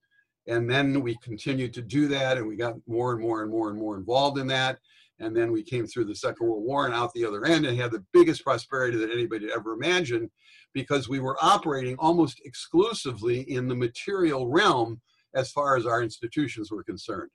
[0.47, 3.71] And then we continued to do that, and we got more and more and more
[3.71, 4.79] and more involved in that.
[5.21, 7.79] And then we came through the Second World War and out the other end and
[7.79, 10.31] had the biggest prosperity that anybody had ever imagined
[10.73, 15.01] because we were operating almost exclusively in the material realm
[15.35, 17.31] as far as our institutions were concerned.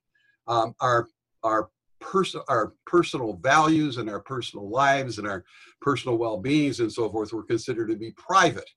[0.48, 1.08] Um, our
[1.44, 1.70] our
[2.00, 5.44] person our personal values and our personal lives and our
[5.82, 8.70] personal well-beings and so forth were considered to be private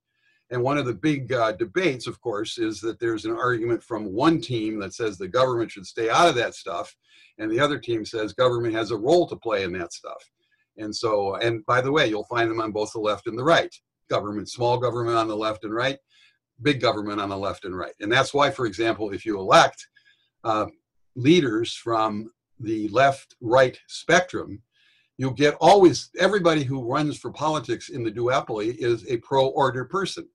[0.53, 4.13] and one of the big uh, debates, of course, is that there's an argument from
[4.13, 6.95] one team that says the government should stay out of that stuff,
[7.39, 10.23] and the other team says government has a role to play in that stuff.
[10.77, 13.43] And so, and by the way, you'll find them on both the left and the
[13.45, 13.75] right.
[14.11, 15.97] Government, small government on the left and right,
[16.61, 17.95] big government on the left and right.
[18.01, 19.89] And that's why, for example, if you elect
[20.45, 20.67] uh,
[21.17, 22.31] leaders from
[22.61, 24.61] the left right spectrum,
[25.17, 29.87] you'll get always everybody who runs for politics in the duopoly is a pro order
[29.87, 30.29] person.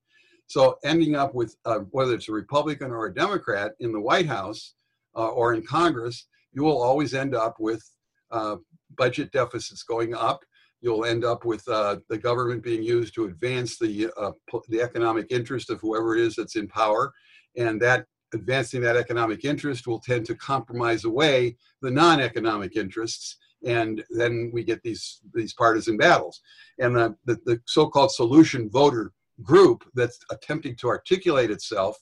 [0.48, 4.28] So ending up with uh, whether it's a Republican or a Democrat in the White
[4.28, 4.74] House
[5.16, 7.84] uh, or in Congress, you will always end up with
[8.32, 8.56] uh,
[8.98, 10.40] budget deficits going up.
[10.82, 14.32] You'll end up with uh, the government being used to advance the uh,
[14.70, 17.14] the economic interest of whoever it is that's in power,
[17.58, 23.38] and that advancing that economic interest will tend to compromise away the non-economic interests.
[23.66, 26.42] And then we get these these partisan battles.
[26.80, 29.12] And the, the, the so-called solution voter
[29.42, 31.98] group that's attempting to articulate itself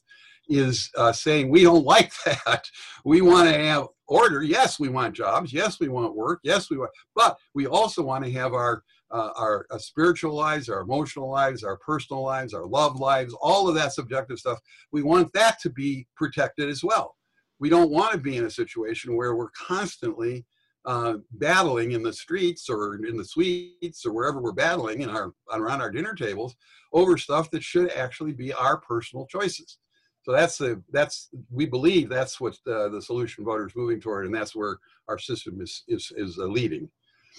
[0.47, 2.65] is uh, saying we don't like that.
[3.03, 4.43] We want to have order.
[4.43, 5.51] Yes, we want jobs.
[5.51, 6.39] Yes, we want work.
[6.43, 10.67] Yes, we want, but we also want to have our uh, our uh, spiritual lives,
[10.67, 14.59] our emotional lives, our personal lives, our love lives, all of that subjective stuff.
[14.91, 17.15] We want that to be protected as well.
[17.59, 20.45] We don't want to be in a situation where we're constantly
[20.85, 25.33] uh, battling in the streets or in the suites or wherever we're battling in our
[25.51, 26.55] around our dinner tables
[26.93, 29.79] over stuff that should actually be our personal choices.
[30.23, 34.33] So that's the that's we believe that's what the, the solution voters moving toward, and
[34.33, 34.77] that's where
[35.07, 36.89] our system is is is uh, leading.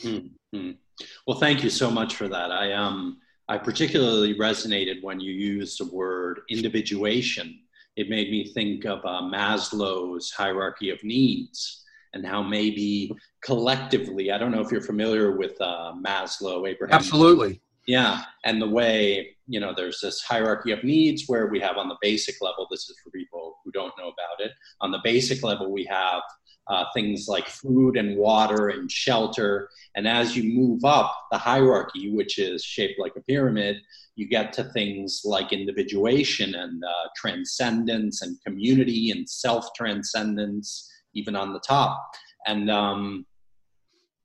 [0.03, 0.73] Mm-hmm.
[1.27, 2.53] Well, thank you so much for that.
[2.53, 3.19] I um
[3.49, 7.61] I particularly resonated when you used the word individuation.
[7.97, 11.85] It made me think of uh, Maslow's hierarchy of needs
[12.17, 13.13] and how maybe
[13.43, 16.95] collectively, I don't know if you're familiar with uh, Maslow, Abraham.
[16.95, 17.61] Absolutely.
[17.87, 18.23] Yeah.
[18.45, 21.97] And the way, you know, there's this hierarchy of needs where we have on the
[22.03, 24.51] basic level, this is for people who don't know about it.
[24.81, 26.23] On the basic level, we have
[26.69, 29.69] uh, things like food and water and shelter.
[29.95, 33.77] And as you move up the hierarchy, which is shaped like a pyramid,
[34.17, 41.35] you get to things like individuation and uh, transcendence and community and self transcendence even
[41.35, 42.15] on the top.
[42.47, 43.27] And um,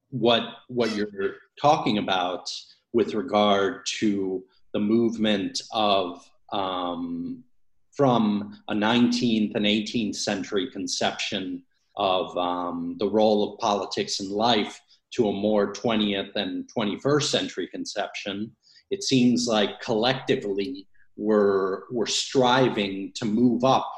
[0.10, 2.50] what what you're talking about
[2.94, 7.44] with regard to the movement of um,
[7.92, 11.64] from a 19th and 18th century conception
[11.98, 14.80] of um, the role of politics in life
[15.14, 18.52] to a more 20th and 21st century conception,
[18.92, 20.88] it seems like collectively
[21.18, 23.92] we're, we're striving to move up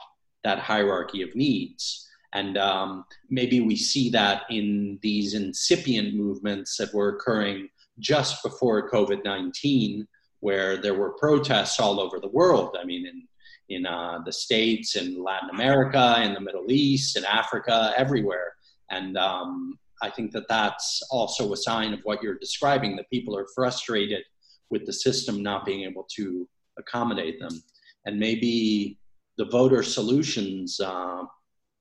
[0.43, 2.09] that hierarchy of needs.
[2.33, 7.69] And um, maybe we see that in these incipient movements that were occurring
[7.99, 10.07] just before COVID 19,
[10.39, 12.75] where there were protests all over the world.
[12.79, 13.27] I mean, in,
[13.69, 18.55] in uh, the States, in Latin America, in the Middle East, in Africa, everywhere.
[18.89, 23.37] And um, I think that that's also a sign of what you're describing that people
[23.37, 24.23] are frustrated
[24.69, 27.63] with the system not being able to accommodate them.
[28.05, 28.97] And maybe
[29.37, 31.23] the voter solutions uh,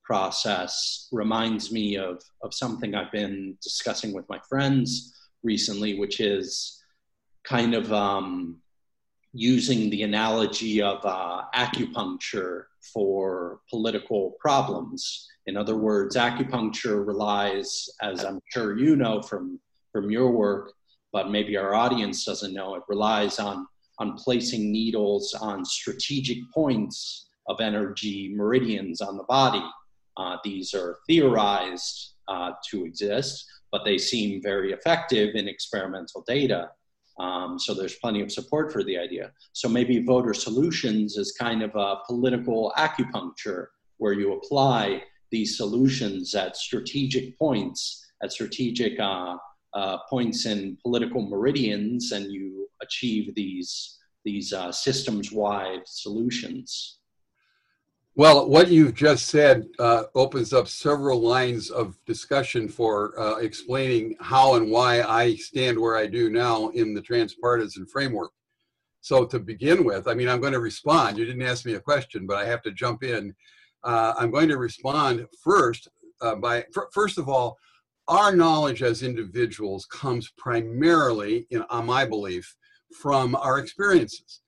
[0.05, 6.83] process reminds me of, of something I've been discussing with my friends recently, which is
[7.45, 8.59] kind of um,
[9.33, 15.29] using the analogy of uh, acupuncture for political problems.
[15.47, 19.59] In other words, acupuncture relies, as I'm sure you know from,
[19.93, 20.73] from your work,
[21.13, 23.67] but maybe our audience doesn't know, it relies on,
[23.99, 29.63] on placing needles on strategic points of energy meridians on the body
[30.17, 36.71] uh, these are theorized uh, to exist, but they seem very effective in experimental data.
[37.19, 39.33] Um, so there's plenty of support for the idea.
[39.53, 43.67] So maybe voter solutions is kind of a political acupuncture
[43.99, 49.37] where you apply these solutions at strategic points, at strategic uh,
[49.75, 57.01] uh, points in political meridians, and you achieve these these uh, systems-wide solutions.
[58.15, 64.17] Well, what you've just said uh, opens up several lines of discussion for uh, explaining
[64.21, 68.33] how and why I stand where I do now in the transpartisan framework.
[69.01, 71.17] So, to begin with, I mean, I'm going to respond.
[71.17, 73.35] You didn't ask me a question, but I have to jump in.
[73.83, 75.89] Uh, I'm going to respond first
[76.21, 77.57] uh, by, first of all,
[78.09, 82.55] our knowledge as individuals comes primarily, in, on my belief,
[82.95, 84.43] from our experiences.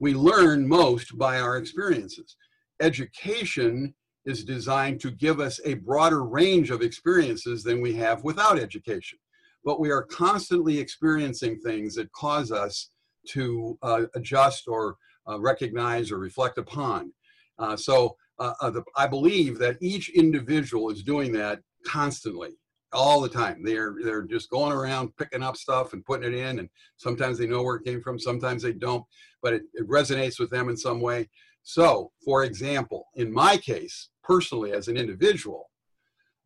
[0.00, 2.36] We learn most by our experiences.
[2.80, 8.58] Education is designed to give us a broader range of experiences than we have without
[8.58, 9.18] education.
[9.64, 12.90] But we are constantly experiencing things that cause us
[13.30, 14.96] to uh, adjust or
[15.28, 17.12] uh, recognize or reflect upon.
[17.58, 22.50] Uh, so uh, uh, the, I believe that each individual is doing that constantly
[22.92, 23.62] all the time.
[23.64, 27.46] They're they're just going around picking up stuff and putting it in, and sometimes they
[27.46, 29.04] know where it came from, sometimes they don't,
[29.42, 31.28] but it, it resonates with them in some way.
[31.68, 35.68] So, for example, in my case, personally as an individual,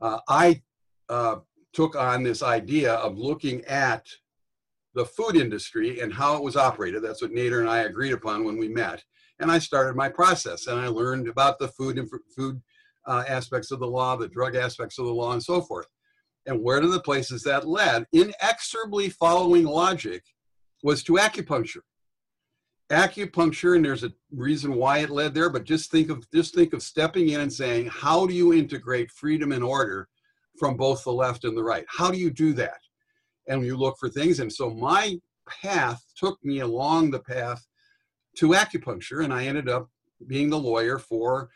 [0.01, 0.63] uh, I
[1.11, 1.37] uh,
[1.75, 4.07] took on this idea of looking at
[4.95, 7.03] the food industry and how it was operated.
[7.05, 9.05] That's what Nader and I agreed upon when we met.
[9.41, 12.63] And I started my process, and I learned about the food and food
[13.07, 15.87] uh, aspects of the law, the drug aspects of the law, and so forth.
[16.47, 20.23] And where do the places that led, inexorably following logic,
[20.83, 21.83] was to acupuncture.
[22.91, 26.73] Acupuncture, and there's a reason why it led there, but just think of just think
[26.73, 30.09] of stepping in and saying, how do you integrate freedom and order
[30.59, 31.85] from both the left and the right?
[31.89, 32.81] How do you do that?
[33.49, 34.41] And you look for things.
[34.41, 35.19] And so my
[35.49, 37.65] path took me along the path
[38.39, 39.89] to acupuncture, and I ended up
[40.27, 41.49] being the lawyer for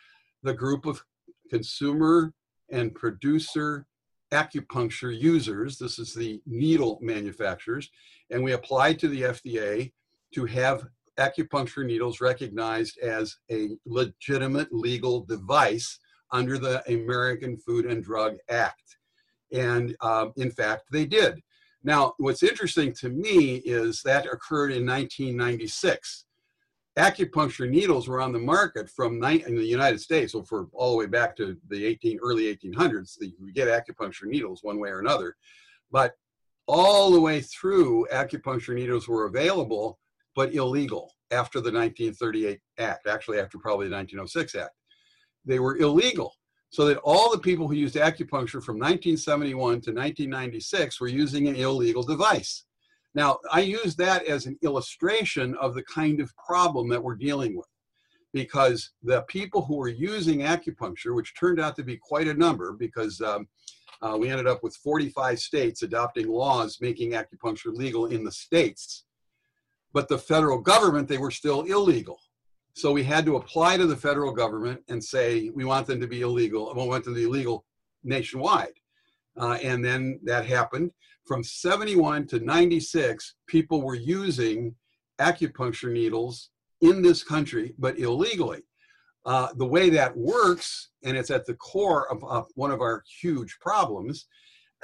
[0.42, 1.04] the group of
[1.50, 2.32] consumer
[2.70, 3.86] and producer
[4.32, 5.78] acupuncture users.
[5.78, 7.90] This is the needle manufacturers.
[8.30, 9.92] And we applied to the FDA
[10.34, 10.86] to have
[11.18, 15.98] acupuncture needles recognized as a legitimate legal device
[16.30, 18.96] under the American Food and Drug Act.
[19.52, 21.40] And um, in fact, they did.
[21.84, 26.24] Now, what's interesting to me is that occurred in 1996
[26.98, 30.98] acupuncture needles were on the market from in the United States, so for all the
[30.98, 35.00] way back to the 18 early 1800s, the, we get acupuncture needles one way or
[35.00, 35.36] another,
[35.90, 36.14] but
[36.66, 39.98] all the way through, acupuncture needles were available
[40.34, 44.74] but illegal after the 1938 Act, actually after probably the 1906 Act.
[45.44, 46.34] They were illegal.
[46.70, 51.54] So that all the people who used acupuncture from 1971 to 1996 were using an
[51.54, 52.64] illegal device.
[53.14, 57.56] Now, I use that as an illustration of the kind of problem that we're dealing
[57.56, 57.68] with
[58.32, 62.72] because the people who were using acupuncture, which turned out to be quite a number
[62.72, 63.46] because um,
[64.02, 69.04] uh, we ended up with 45 states adopting laws making acupuncture legal in the states.
[69.94, 72.18] But the federal government, they were still illegal.
[72.74, 76.08] So we had to apply to the federal government and say, we want them to
[76.08, 77.64] be illegal, we want them to be illegal
[78.02, 78.74] nationwide.
[79.40, 80.90] Uh, and then that happened
[81.26, 84.74] from 71 to 96, people were using
[85.18, 88.62] acupuncture needles in this country, but illegally.
[89.24, 93.02] Uh, the way that works, and it's at the core of, of one of our
[93.20, 94.26] huge problems,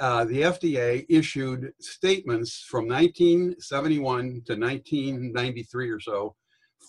[0.01, 6.35] uh, the FDA issued statements from 1971 to 1993 or so,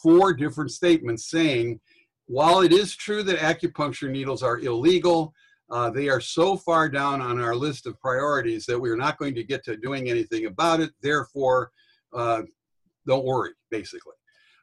[0.03, 1.79] four different statements saying,
[2.25, 5.35] while it is true that acupuncture needles are illegal,
[5.71, 9.35] uh, they are so far down on our list of priorities that we're not going
[9.35, 10.91] to get to doing anything about it.
[11.03, 11.71] Therefore,
[12.15, 12.43] uh,
[13.07, 14.15] don't worry, basically.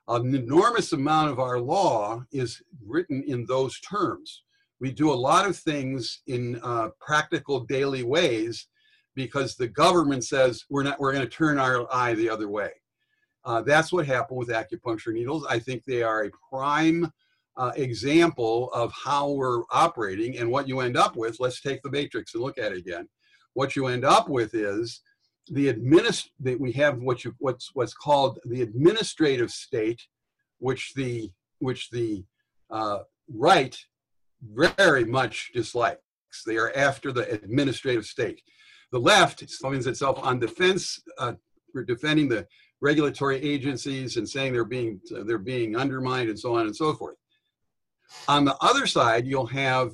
[0.08, 4.42] An enormous amount of our law is written in those terms.
[4.80, 8.68] We do a lot of things in uh, practical daily ways
[9.16, 12.72] because the government says we're not we're going to turn our eye the other way.
[13.46, 15.46] Uh, that's what happened with acupuncture needles.
[15.50, 17.12] I think they are a prime
[17.58, 21.40] uh, example of how we're operating and what you end up with.
[21.40, 23.08] Let's take the matrix and look at it again.
[23.54, 25.02] What you end up with is
[25.48, 30.02] the administ that we have what you what's what's called the administrative state,
[30.60, 32.24] which the which the
[32.70, 33.00] uh,
[33.34, 33.78] right
[34.42, 36.02] very much dislikes.
[36.46, 38.42] They are after the administrative state.
[38.92, 41.34] The left finds itself on defense uh,
[41.72, 42.48] for defending the
[42.82, 47.16] regulatory agencies and saying they're being they're being undermined and so on and so forth.
[48.28, 49.92] On the other side, you'll have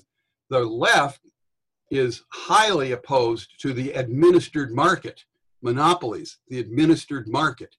[0.49, 1.21] the left
[1.91, 5.23] is highly opposed to the administered market,
[5.61, 7.75] monopolies, the administered market.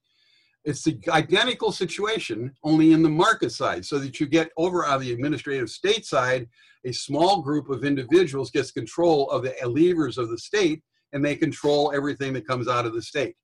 [0.67, 4.99] It's the identical situation, only in the market side, so that you get over on
[4.99, 6.49] the administrative state side,
[6.83, 11.37] a small group of individuals gets control of the levers of the state, and they
[11.37, 13.37] control everything that comes out of the state.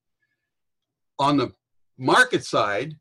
[1.17, 1.53] On the
[1.97, 2.93] market side,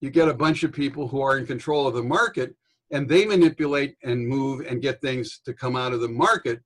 [0.00, 2.56] you get a bunch of people who are in control of the market,
[2.92, 6.60] and they manipulate and move and get things to come out of the market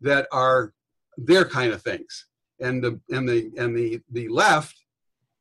[0.00, 0.72] that are
[1.16, 2.26] their kind of things.
[2.60, 4.81] And the and the and the the left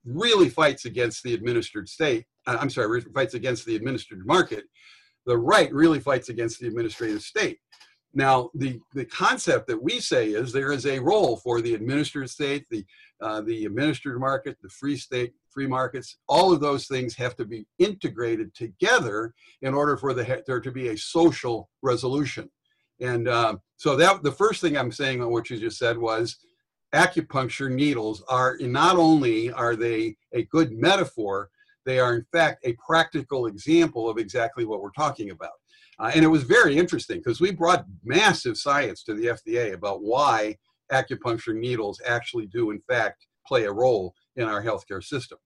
[0.06, 2.26] really fights against the administered state.
[2.47, 4.64] Uh, I'm sorry, fights against the administered market.
[5.26, 7.60] The right really fights against the administrative state.
[8.14, 12.30] Now, the, the concept that we say is there is a role for the administered
[12.30, 12.84] state, the,
[13.22, 16.18] uh, the administered market, the free state, free markets.
[16.28, 20.72] All of those things have to be integrated together in order for the, there to
[20.72, 22.49] be a social resolution.
[22.99, 26.38] And uh, so that the first thing I'm saying on what you just said was
[26.94, 31.50] acupuncture needles are not only are they a good metaphor,
[31.86, 35.52] they are in fact a practical example of exactly what we're talking about.
[36.00, 40.02] Uh, and it was very interesting because we brought massive science to the FDA about
[40.02, 40.58] why
[40.92, 45.38] acupuncture needles actually do, in fact, play a role in our healthcare system.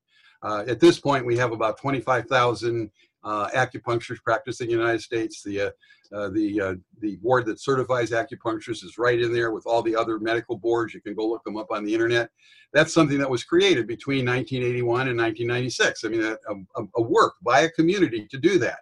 [0.42, 2.90] Uh, at this point, we have about 25,000
[3.26, 5.42] uh, acupuncturists practicing in the United States.
[5.44, 5.70] The, uh,
[6.14, 9.96] uh, the, uh, the board that certifies acupuncturists is right in there with all the
[9.96, 10.94] other medical boards.
[10.94, 12.30] You can go look them up on the internet.
[12.72, 16.04] That's something that was created between 1981 and 1996.
[16.04, 18.80] I mean, a, a, a work by a community to do that.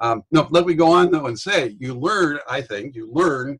[0.00, 3.58] Um, no, let me go on though and say you learn, I think, you learn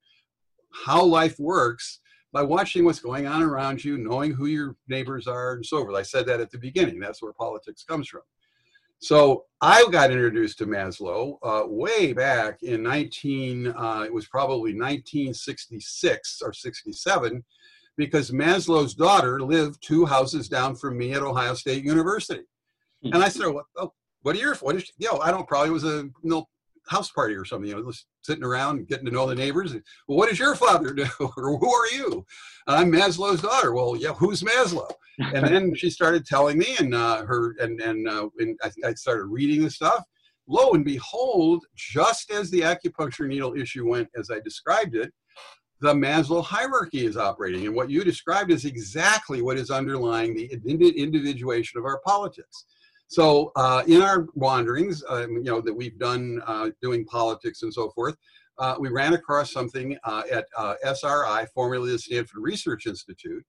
[0.72, 2.00] how life works
[2.32, 5.94] by watching what's going on around you, knowing who your neighbors are, and so forth.
[5.94, 6.98] I said that at the beginning.
[6.98, 8.22] That's where politics comes from.
[8.98, 14.72] So I got introduced to Maslow uh, way back in 19, uh, it was probably
[14.72, 17.44] 1966 or 67,
[17.96, 22.44] because Maslow's daughter lived two houses down from me at Ohio State University.
[23.04, 23.92] And I said, well, oh,
[24.24, 26.48] what are your what is you know i don't probably was a you know,
[26.86, 29.72] house party or something you know just sitting around getting to know the neighbors
[30.06, 31.06] well what does your father do?
[31.20, 32.24] Or who are you?
[32.66, 33.74] I'm maslow's daughter.
[33.74, 34.90] Well yeah who's maslow?
[35.18, 38.94] And then she started telling me and uh, her and and, uh, and I, I
[38.94, 40.04] started reading the stuff.
[40.46, 45.10] Lo and behold just as the acupuncture needle issue went as i described it
[45.80, 47.66] the Maslow hierarchy is operating.
[47.66, 52.64] And what you described is exactly what is underlying the individuation of our politics.
[53.08, 57.72] So uh, in our wanderings, um, you know, that we've done uh, doing politics and
[57.72, 58.16] so forth,
[58.58, 63.44] uh, we ran across something uh, at uh, SRI, formerly the Stanford Research Institute,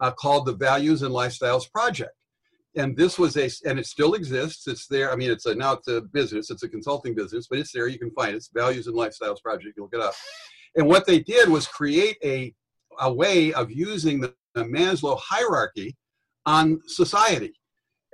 [0.00, 2.12] uh, called the Values and Lifestyles Project.
[2.74, 4.66] And this was a, and it still exists.
[4.66, 5.10] It's there.
[5.10, 6.50] I mean, it's a, now it's a business.
[6.50, 7.88] It's a consulting business, but it's there.
[7.88, 8.36] You can find it.
[8.36, 9.76] It's Values and Lifestyles Project.
[9.76, 10.14] You look it up.
[10.74, 12.54] And what they did was create a,
[13.00, 15.96] a way of using the, the Maslow hierarchy
[16.44, 17.54] on society.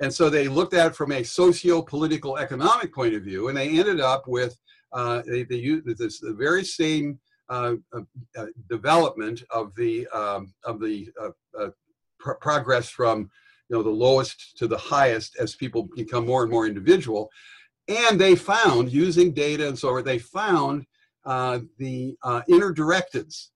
[0.02, 3.68] And so they looked at it from a socio-political economic point of view, and they
[3.68, 4.58] ended up with
[4.92, 8.00] uh, they, they this the very same uh, uh,
[8.36, 11.70] uh development of the um, of the uh, uh,
[12.18, 13.30] pr- progress from
[13.68, 17.30] you know the lowest to the highest as people become more and more individual,
[17.86, 20.84] and they found using data and so forth, they found
[21.24, 22.16] the
[22.48, 23.50] inner directeds.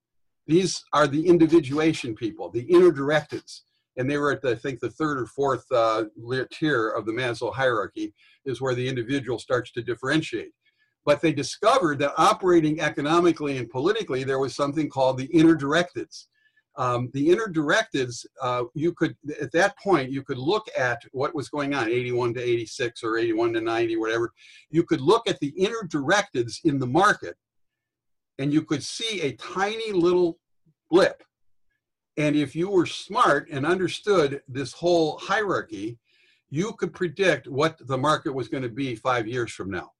[0.46, 3.62] These are the individuation people, the inner directeds
[3.96, 6.04] and they were at the, I think the third or fourth uh,
[6.50, 10.52] tier of the Maslow hierarchy is where the individual starts to differentiate.
[11.04, 16.26] But they discovered that operating economically and politically, there was something called the inner directeds.
[16.78, 21.34] Um, the inner directives, uh, you could, at that point, you could look at what
[21.34, 24.32] was going on, 81 to 86 or 81 to 90, whatever.
[24.68, 27.36] You could look at the inner directives in the market
[28.38, 30.38] and you could see a tiny little
[30.90, 31.22] blip
[32.16, 35.98] and if you were smart and understood this whole hierarchy,
[36.48, 39.90] you could predict what the market was going to be five years from now.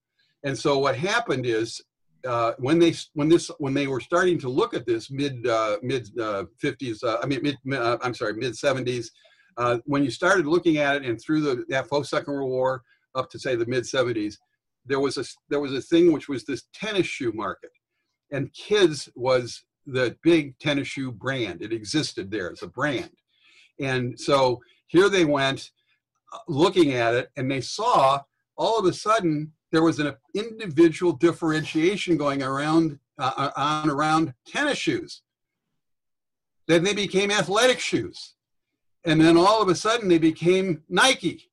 [0.45, 1.83] And so what happened is
[2.27, 5.77] uh, when they when this when they were starting to look at this mid uh,
[5.83, 9.09] mid uh, 50s, uh, I mean mid uh, I'm sorry mid 70s,
[9.57, 12.83] uh, when you started looking at it and through the that post Second World War
[13.15, 14.37] up to say the mid 70s,
[14.85, 17.71] there was a there was a thing which was this tennis shoe market,
[18.33, 21.63] and Keds was the big tennis shoe brand.
[21.63, 23.11] It existed there as a brand.
[23.81, 25.71] And so here they went
[26.33, 28.21] uh, looking at it and they saw
[28.57, 34.35] all of a sudden there was an individual differentiation going around uh, uh, on around
[34.47, 35.23] tennis shoes.
[36.67, 38.35] Then they became athletic shoes.
[39.05, 41.51] And then all of a sudden they became Nike.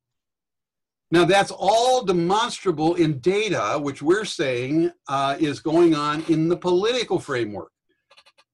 [1.11, 6.57] Now that's all demonstrable in data, which we're saying uh, is going on in the
[6.57, 7.71] political framework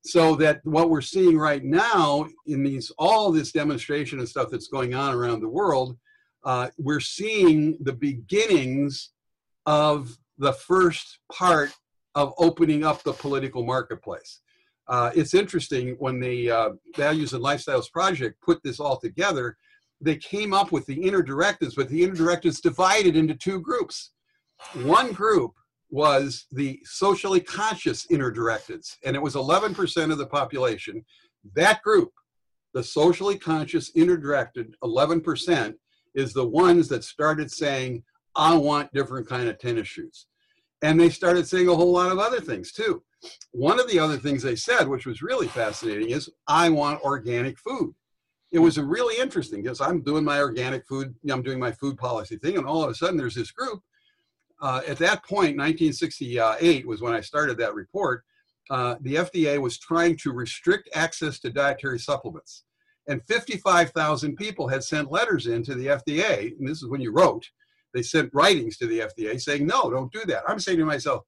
[0.05, 4.67] so that what we're seeing right now in these all this demonstration and stuff that's
[4.67, 5.97] going on around the world
[6.43, 9.11] uh, we're seeing the beginnings
[9.65, 11.71] of the first part
[12.15, 14.41] of opening up the political marketplace.
[14.87, 19.57] Uh, it's interesting when the uh, Values and Lifestyles Project put this all together,
[20.01, 24.11] they came up with the inner directives, but the inner directives divided into two groups.
[24.81, 25.51] One group
[25.89, 31.03] was the socially conscious inner directives, and it was 11% of the population.
[31.55, 32.11] That group,
[32.73, 35.73] the socially conscious inner directed 11%,
[36.15, 38.03] is the ones that started saying,
[38.35, 40.27] I want different kind of tennis shoes.
[40.81, 43.03] And they started saying a whole lot of other things too.
[43.51, 47.57] One of the other things they said, which was really fascinating, is I want organic
[47.59, 47.93] food.
[48.51, 52.37] It was really interesting because I'm doing my organic food, I'm doing my food policy
[52.37, 53.81] thing, and all of a sudden there's this group.
[54.61, 58.23] Uh, at that point, 1968 was when I started that report.
[58.69, 62.63] Uh, the FDA was trying to restrict access to dietary supplements.
[63.07, 67.11] And 55,000 people had sent letters in to the FDA, and this is when you
[67.11, 67.49] wrote,
[67.93, 70.43] they sent writings to the FDA saying, no, don't do that.
[70.47, 71.23] I'm saying to myself,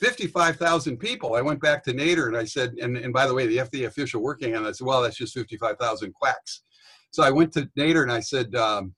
[0.00, 1.34] 55,000 people.
[1.34, 3.86] I went back to Nader and I said, and, and by the way, the FDA
[3.86, 6.62] official working on it said, well, that's just 55,000 quacks.
[7.12, 8.94] So I went to Nader and I said, um,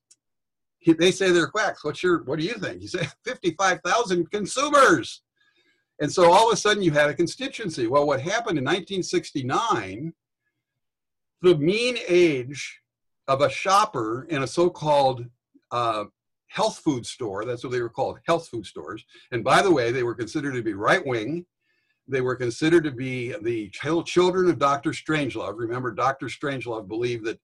[0.83, 1.85] he, they say they're quacks.
[1.85, 2.81] What's your, what do you think?
[2.81, 5.23] He said, 55,000 consumers.
[6.01, 7.87] And so all of a sudden you had a constituency.
[7.87, 10.13] Well, what happened in 1969,
[11.43, 12.81] the mean age
[13.29, 15.25] of a shopper in a so-called
[15.71, 16.05] uh,
[16.49, 17.45] health food store.
[17.45, 19.05] That's what they were called, health food stores.
[19.31, 21.47] And by the way, they were considered to be right wing.
[22.09, 24.91] They were considered to be the children of Dr.
[24.91, 25.55] Strangelove.
[25.57, 26.27] Remember, Dr.
[26.27, 27.41] Strangelove believed that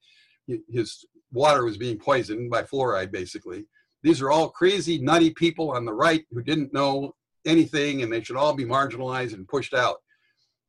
[0.68, 3.66] his water was being poisoned by fluoride, basically.
[4.02, 7.14] These are all crazy, nutty people on the right who didn't know
[7.44, 9.96] anything and they should all be marginalized and pushed out.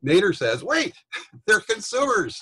[0.05, 0.93] Nader says, wait,
[1.47, 2.41] they're consumers.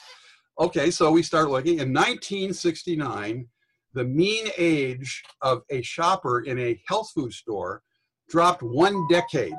[0.60, 1.80] Okay, so we start looking.
[1.80, 3.48] In 1969,
[3.94, 7.82] the mean age of a shopper in a health food store
[8.30, 9.54] dropped one decade.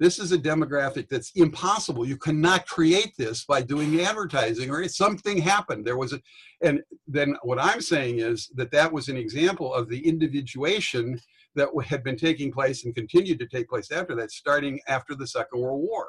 [0.00, 2.04] This is a demographic that's impossible.
[2.04, 5.84] You cannot create this by doing advertising or something happened.
[5.84, 6.20] There was a,
[6.62, 11.20] and then what I'm saying is that that was an example of the individuation
[11.54, 15.26] that had been taking place and continued to take place after that, starting after the
[15.26, 16.08] Second World War.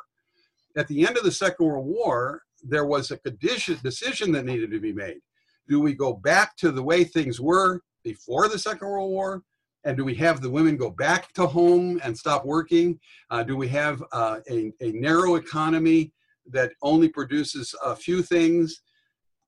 [0.76, 4.80] At the end of the Second World War, there was a decision that needed to
[4.80, 5.22] be made
[5.68, 9.44] do we go back to the way things were before the Second World War?
[9.86, 13.00] And do we have the women go back to home and stop working?
[13.30, 16.12] Uh, do we have uh, a, a, narrow economy
[16.52, 18.82] that only produces a few things?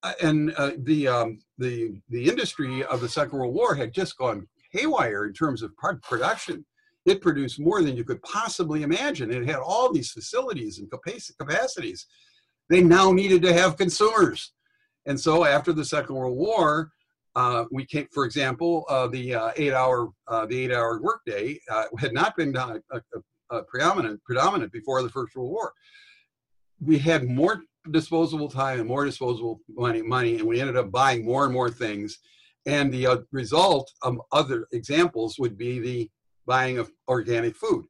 [0.04, 4.16] Uh, and uh, the, um, the, the industry of the Second World War had just
[4.18, 5.72] gone haywire in terms of
[6.04, 6.64] production.
[7.06, 9.32] It produced more than you could possibly imagine.
[9.32, 10.92] It had all these facilities and
[11.40, 12.06] capacities.
[12.70, 14.52] They now needed to have consumers.
[15.08, 16.92] And so after the Second World War,
[17.38, 22.12] uh, we came, for example, uh, the uh, eight-hour uh, the eight-hour workday uh, had
[22.12, 22.80] not been uh,
[23.68, 25.72] predominant predominant before the First World War.
[26.82, 27.62] We had more
[27.92, 31.70] disposable time and more disposable money, money, and we ended up buying more and more
[31.70, 32.18] things.
[32.66, 36.10] And the result of other examples would be the
[36.48, 37.86] buying of organic food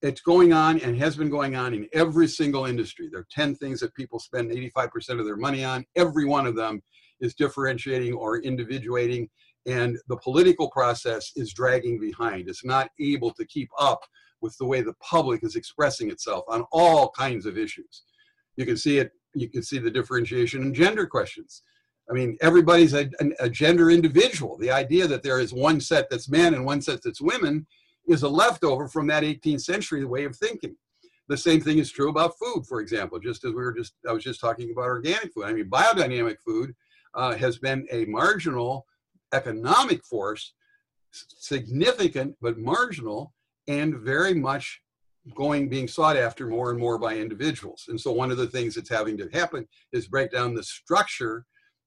[0.00, 3.08] it's going on and has been going on in every single industry.
[3.10, 5.84] There are 10 things that people spend 85% of their money on.
[5.96, 6.80] Every one of them
[7.20, 9.28] is differentiating or individuating,
[9.66, 12.48] and the political process is dragging behind.
[12.48, 14.00] It's not able to keep up
[14.40, 18.02] with the way the public is expressing itself on all kinds of issues.
[18.56, 21.62] You can see it, you can see the differentiation in gender questions.
[22.10, 24.56] I mean, everybody's a, a gender individual.
[24.56, 27.66] The idea that there is one set that's men and one set that's women
[28.06, 30.74] is a leftover from that 18th century way of thinking.
[31.28, 34.12] The same thing is true about food, for example, just as we were just, I
[34.12, 35.44] was just talking about organic food.
[35.44, 36.74] I mean, biodynamic food
[37.14, 38.86] uh, has been a marginal
[39.32, 40.54] economic force,
[41.12, 43.32] significant but marginal,
[43.66, 44.80] and very much
[45.34, 47.84] going being sought after more and more by individuals.
[47.88, 51.44] And so one of the things that's having to happen is break down the structure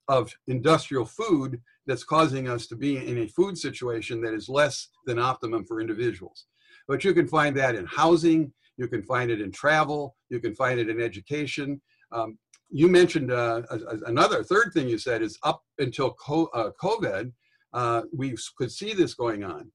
[0.07, 4.89] of industrial food that's causing us to be in a food situation that is less
[5.05, 6.45] than optimum for individuals.
[6.87, 10.55] But you can find that in housing, you can find it in travel, you can
[10.55, 11.81] find it in education.
[12.11, 12.37] Um,
[12.71, 13.61] you mentioned uh,
[14.05, 16.15] another third thing you said is up until
[16.53, 17.31] uh, COVID,
[17.73, 19.71] uh, we could see this going on.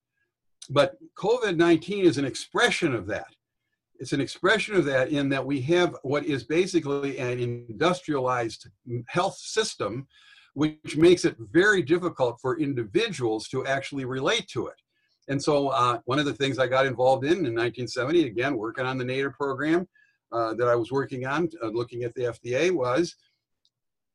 [0.69, 3.27] But COVID 19 is an expression of that.
[3.99, 8.67] It's an expression of that in that we have what is basically an industrialized
[9.07, 10.07] health system
[10.57, 14.73] which makes it very difficult for individuals to actually relate to it.
[15.27, 18.83] And so uh, one of the things I got involved in in 1970, again, working
[18.83, 19.87] on the Nader program
[20.31, 23.15] uh, that I was working on, uh, looking at the FDA, was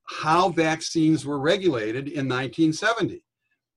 [0.05, 3.23] how vaccines were regulated in 1970.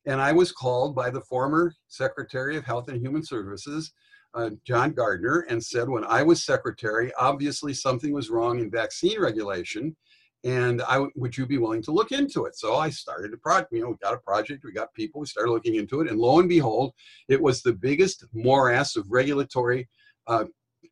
[0.05, 3.91] And I was called by the former Secretary of Health and Human Services,
[4.33, 9.19] uh, John Gardner, and said when I was secretary, obviously something was wrong in vaccine
[9.19, 9.95] regulation,
[10.43, 12.55] and I would you be willing to look into it?
[12.55, 13.71] So I started a project.
[13.71, 16.19] You know, we got a project, we got people, we started looking into it, and
[16.19, 16.93] lo and behold,
[17.29, 19.87] it was the biggest morass of regulatory
[20.27, 20.45] uh,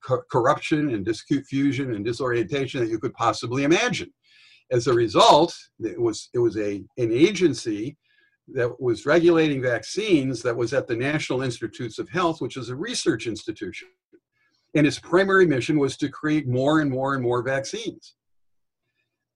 [0.06, 4.12] co- corruption and disconfusion and disorientation that you could possibly imagine.
[4.72, 7.98] As a result, it was it was a an agency
[8.50, 12.76] that was regulating vaccines that was at the National Institutes of Health, which is a
[12.76, 13.88] research institution.
[14.76, 18.16] And its primary mission was to create more and more and more vaccines.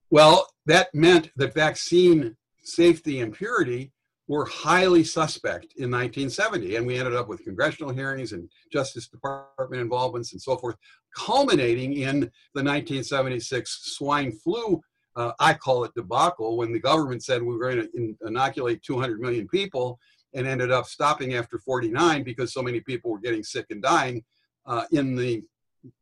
[0.10, 3.92] Well, that meant that vaccine safety and purity
[4.28, 6.76] were highly suspect in 1970.
[6.76, 10.76] And we ended up with congressional hearings and Justice Department involvements and so forth,
[11.16, 14.82] culminating in the 1976 swine flu
[15.18, 19.20] uh, I call it debacle, when the government said we were going to inoculate 200
[19.20, 20.00] million people
[20.36, 24.24] and ended up stopping after 49 because so many people were getting sick and dying
[24.68, 25.42] uh, in the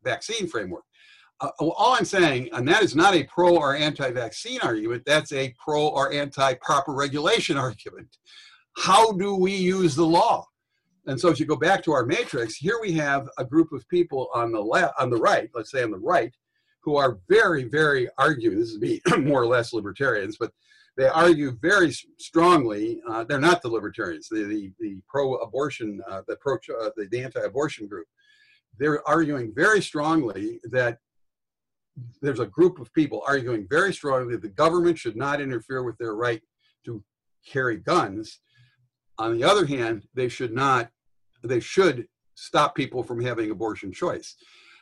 [0.04, 0.84] vaccine framework.
[1.42, 5.34] Uh, all I'm saying, and that is not a pro or anti vaccine argument, that's
[5.34, 8.18] a pro or anti proper regulation argument.
[8.78, 10.46] How do we use the law?
[11.08, 13.88] And so, if you go back to our matrix, here we have a group of
[13.90, 16.34] people on the left, on the right, let's say on the right,
[16.82, 18.60] who are very, very arguing.
[18.60, 20.52] This is me, more or less libertarians, but
[20.98, 23.02] they argue very strongly.
[23.10, 27.22] Uh, they're not the libertarians, the the, the pro-abortion, uh, the pro uh, the, the
[27.22, 28.08] anti-abortion group.
[28.78, 31.00] They're arguing very strongly that
[32.22, 35.98] there's a group of people arguing very strongly that the government should not interfere with
[35.98, 36.42] their right
[36.86, 37.04] to
[37.46, 38.40] carry guns.
[39.18, 40.90] On the other hand, they should not.
[41.44, 44.36] They should stop people from having abortion choice.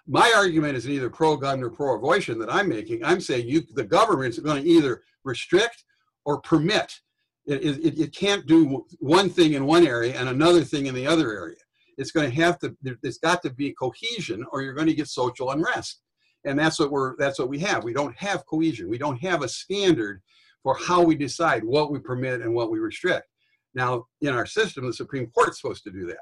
[0.08, 3.04] My argument is neither pro-gun nor pro-abortion that I'm making.
[3.04, 5.84] I'm saying you, the government is going to either restrict
[6.26, 7.00] or permit.
[7.46, 11.08] It, it, it can't do one thing in one area and another thing in the
[11.08, 11.58] other area.
[11.98, 12.76] It's going to have to.
[12.82, 16.02] There's got to be cohesion, or you're going to get social unrest.
[16.46, 17.16] And that's what we're.
[17.18, 17.84] That's what we have.
[17.84, 18.90] We don't have cohesion.
[18.90, 20.22] We don't have a standard
[20.62, 23.28] for how we decide what we permit and what we restrict.
[23.76, 26.18] Now, in our system, the Supreme Court's supposed to do that.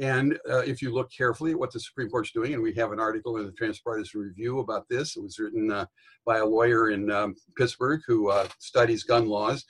[0.00, 2.92] And uh, if you look carefully at what the Supreme Court's doing, and we have
[2.92, 5.84] an article in the Transpartisan Review about this, it was written uh,
[6.24, 9.64] by a lawyer in um, Pittsburgh who uh, studies gun laws.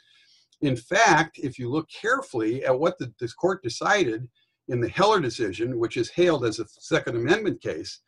[0.62, 4.28] In fact, if you look carefully at what the, court decided
[4.68, 8.00] in the Heller decision, which is hailed as a Second Amendment case,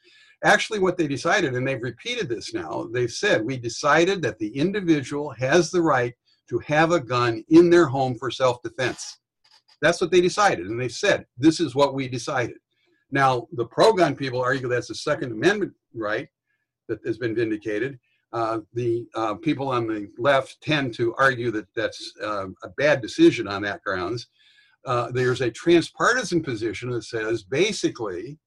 [0.45, 4.57] actually what they decided, and they've repeated this now, they've said, we decided that the
[4.57, 6.14] individual has the right
[6.49, 9.18] to have a gun in their home for self defense.
[9.80, 10.66] That's what they decided.
[10.66, 12.57] And they said, this is what we decided.
[13.11, 16.28] Now, the pro gun people argue that's a Second Amendment right
[16.88, 17.99] that has been vindicated.
[18.32, 23.03] Uh, the uh, people on the left tend to argue that that's uh, a bad
[23.03, 24.28] decision on that grounds.
[24.86, 28.38] Uh, there's a transpartisan position that says basically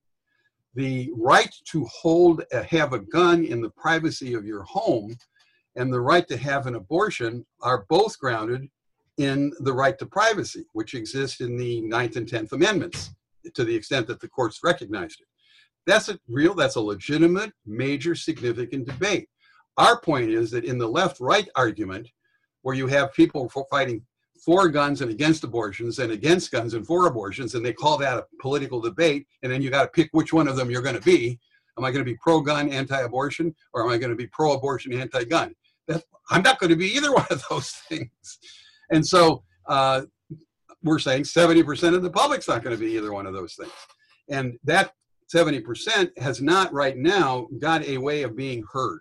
[0.75, 5.15] the right to hold uh, have a gun in the privacy of your home
[5.75, 8.69] and the right to have an abortion are both grounded
[9.17, 13.11] in the right to privacy, which exists in the Ninth and Tenth Amendments,
[13.53, 15.27] to the extent that the courts recognized it.
[15.85, 19.29] That's a real, that's a legitimate, major, significant debate.
[19.77, 22.09] Our point is that in the left right argument,
[22.63, 24.01] where you have people fighting
[24.45, 28.17] for guns and against abortions and against guns and for abortions, and they call that
[28.17, 30.95] a political debate, and then you got to pick which one of them you're going
[30.95, 31.39] to be.
[31.77, 34.27] Am I going to be pro gun, anti abortion, or am I going to be
[34.27, 35.53] pro abortion, anti gun?
[36.29, 38.39] I'm not going to be either one of those things.
[38.91, 40.03] And so uh,
[40.83, 43.71] we're saying 70% of the public's not going to be either one of those things.
[44.29, 44.93] And that
[45.33, 48.99] 70% has not right now got a way of being heard.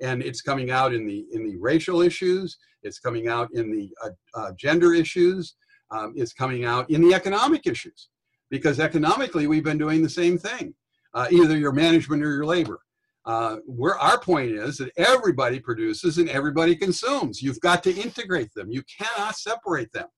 [0.00, 2.56] And it's coming out in the in the racial issues.
[2.82, 5.54] It's coming out in the uh, uh, gender issues.
[5.90, 8.08] Um, it's coming out in the economic issues,
[8.50, 10.74] because economically we've been doing the same thing.
[11.14, 12.80] Uh, either your management or your labor.
[13.26, 17.40] Uh, where our point is that everybody produces and everybody consumes.
[17.40, 18.70] You've got to integrate them.
[18.70, 20.08] You cannot separate them.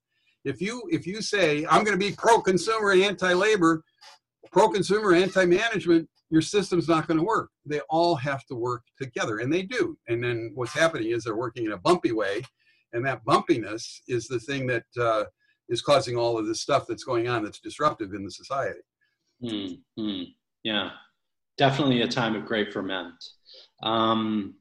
[0.45, 3.85] If you if you say I'm going to be pro-consumer and anti-labor,
[4.51, 7.51] pro-consumer, anti-management, your system's not going to work.
[7.65, 9.97] They all have to work together, and they do.
[10.09, 12.43] And then what's happening is they're working in a bumpy way,
[12.93, 15.25] and that bumpiness is the thing that uh,
[15.69, 18.81] is causing all of this stuff that's going on that's disruptive in the society.
[19.43, 20.23] Mm-hmm.
[20.65, 20.91] Yeah
[21.57, 23.15] definitely a time of great ferment.
[23.83, 24.55] Um,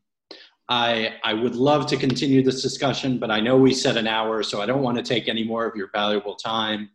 [0.67, 4.41] I, I would love to continue this discussion, but I know we set an hour,
[4.41, 6.89] so I don't want to take any more of your valuable time.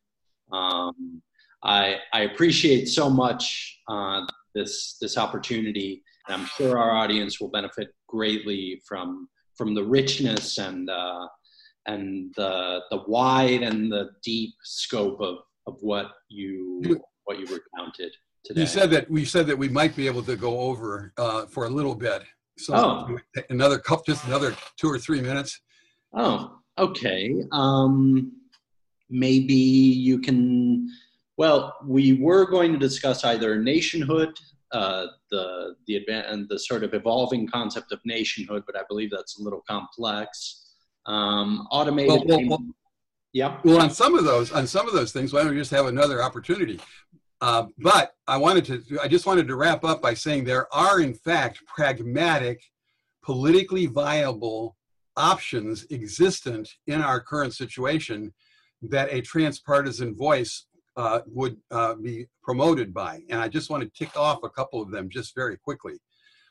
[0.50, 1.22] Um,
[1.62, 7.50] I, I appreciate so much uh, this, this opportunity, and I'm sure our audience will
[7.50, 11.26] benefit greatly from, from the richness and, uh,
[11.86, 18.12] and the the wide and the deep scope of of what you what you recounted
[18.44, 18.60] today.
[18.60, 21.64] You said that we said that we might be able to go over uh, for
[21.64, 22.22] a little bit.
[22.58, 23.18] So Oh.
[23.48, 25.60] another couple, just another two or three minutes.
[26.12, 27.34] Oh, okay.
[27.50, 28.32] Um,
[29.08, 30.88] maybe you can.
[31.40, 34.38] Well, we were going to discuss either nationhood,
[34.72, 39.10] uh, the the advan- and the sort of evolving concept of nationhood, but I believe
[39.10, 40.74] that's a little complex.
[41.06, 42.24] Um, automated.
[42.26, 42.64] Well, well, well-
[43.32, 43.64] Yep.
[43.64, 45.86] Well, on some of those, on some of those things, why don't we just have
[45.86, 46.80] another opportunity?
[47.40, 51.00] Uh, but I wanted to, I just wanted to wrap up by saying there are,
[51.00, 52.60] in fact, pragmatic,
[53.22, 54.76] politically viable
[55.16, 58.34] options existent in our current situation
[58.82, 60.66] that a transpartisan voice
[60.96, 63.20] uh, would uh, be promoted by.
[63.30, 65.94] And I just want to tick off a couple of them just very quickly.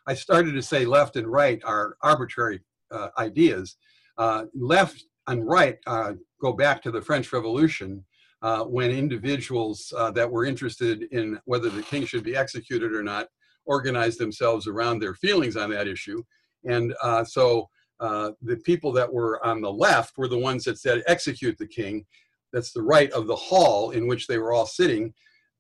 [0.07, 2.61] I started to say left and right are arbitrary
[2.91, 3.77] uh, ideas.
[4.17, 8.03] Uh, left and right uh, go back to the French Revolution
[8.41, 13.27] uh, when individuals that were interested in whether the king should be executed or not
[13.65, 16.23] organized themselves around their feelings on that issue.
[16.65, 16.93] And
[17.25, 17.69] so
[17.99, 21.67] uh, the people that were on the left were the ones that said, execute the
[21.67, 22.05] king.
[22.53, 25.13] That's the right of the hall in which they were all sitting.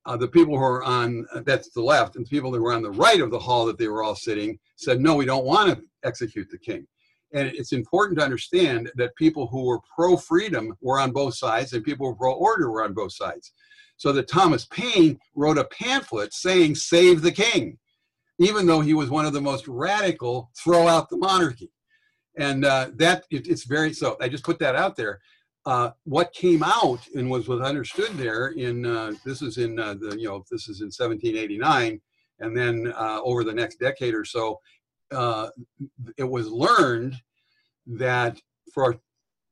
[0.05, 2.81] Uh, the people who are on, that's the left, and the people that were on
[2.81, 5.69] the right of the hall that they were all sitting said, no, we don't want
[5.69, 6.87] to execute the king.
[7.33, 11.73] And it's important to understand that people who were pro freedom were on both sides
[11.73, 13.53] and people who were pro order were on both sides.
[13.97, 17.77] So that Thomas Paine wrote a pamphlet saying, Save the king,
[18.39, 21.69] even though he was one of the most radical, throw out the monarchy.
[22.37, 24.15] And uh, that it, it's very so.
[24.21, 25.19] I just put that out there.
[25.65, 29.93] Uh, what came out and was was understood there in uh, this is in uh,
[29.93, 31.99] the you know this is in 1789,
[32.39, 34.59] and then uh, over the next decade or so,
[35.11, 35.49] uh,
[36.17, 37.15] it was learned
[37.87, 38.39] that
[38.73, 38.99] for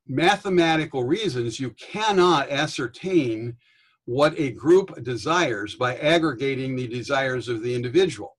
[0.07, 3.57] mathematical reasons, you cannot ascertain
[4.05, 8.37] what a group desires by aggregating the desires of the individual.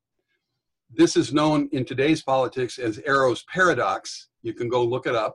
[0.90, 4.28] This is known in today's politics as Arrow's paradox.
[4.42, 5.34] You can go look it up.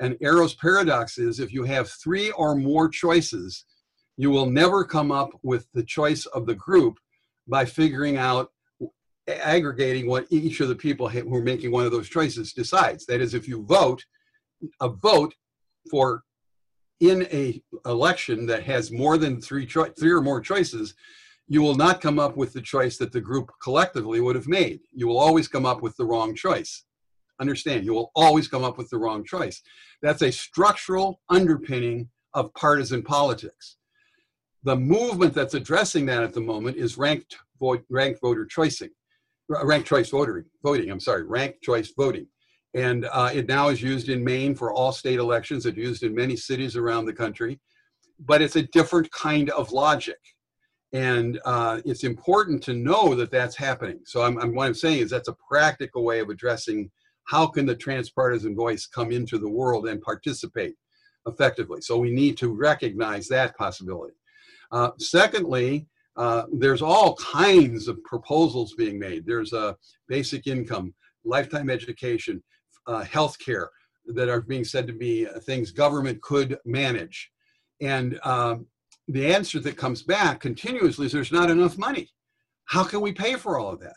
[0.00, 3.64] And Arrow's paradox is if you have three or more choices,
[4.16, 6.98] you will never come up with the choice of the group
[7.46, 8.50] by figuring out
[9.28, 13.06] aggregating what each of the people who are making one of those choices decides.
[13.06, 14.04] That is, if you vote,
[14.80, 15.34] a vote
[15.90, 16.22] for
[17.00, 20.94] in a election that has more than three cho- three or more choices,
[21.48, 24.80] you will not come up with the choice that the group collectively would have made.
[24.92, 26.84] You will always come up with the wrong choice.
[27.40, 29.60] Understand, you will always come up with the wrong choice.
[30.02, 33.76] That's a structural underpinning of partisan politics.
[34.62, 38.90] The movement that's addressing that at the moment is ranked vote, ranked voter choicing
[39.48, 40.44] ranked choice voting.
[40.62, 40.90] Voting.
[40.90, 42.26] I'm sorry, ranked choice voting,
[42.74, 45.66] and uh, it now is used in Maine for all state elections.
[45.66, 47.60] It's used in many cities around the country,
[48.18, 50.18] but it's a different kind of logic,
[50.92, 54.00] and uh, it's important to know that that's happening.
[54.04, 56.90] So I'm, I'm what I'm saying is that's a practical way of addressing
[57.26, 60.74] how can the transpartisan voice come into the world and participate
[61.26, 61.80] effectively.
[61.80, 64.14] So we need to recognize that possibility.
[64.70, 69.26] Uh, secondly, uh, there's all kinds of proposals being made.
[69.26, 69.76] There's a
[70.08, 70.94] basic income,
[71.24, 72.42] lifetime education,
[72.86, 73.70] uh, health care
[74.06, 77.30] that are being said to be uh, things government could manage.
[77.80, 78.66] And um,
[79.08, 82.10] the answer that comes back continuously is there's not enough money.
[82.66, 83.96] How can we pay for all of that?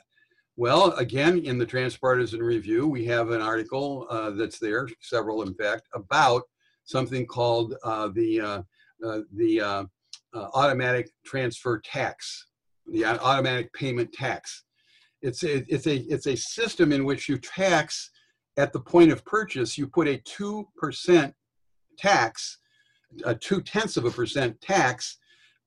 [0.60, 5.54] Well, again, in the Transpartisan Review, we have an article uh, that's there, several in
[5.54, 6.42] fact, about
[6.84, 8.62] something called uh, the uh,
[9.06, 9.84] uh, the uh,
[10.34, 12.48] uh, automatic transfer tax,
[12.92, 14.64] the automatic payment tax.
[15.22, 18.10] It's a, it's a it's a system in which you tax
[18.58, 19.78] at the point of purchase.
[19.78, 21.36] You put a two percent
[22.00, 22.58] tax,
[23.26, 25.20] a two tenths of a percent tax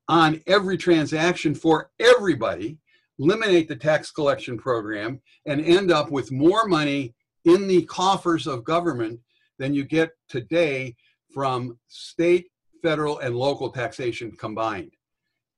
[0.09, 2.79] on every transaction for everybody.
[3.21, 7.15] Eliminate the tax collection program and end up with more money
[7.45, 9.21] in the coffers of government
[9.59, 10.97] than you get today
[11.33, 12.47] from state,
[12.83, 14.93] federal, and local taxation combined.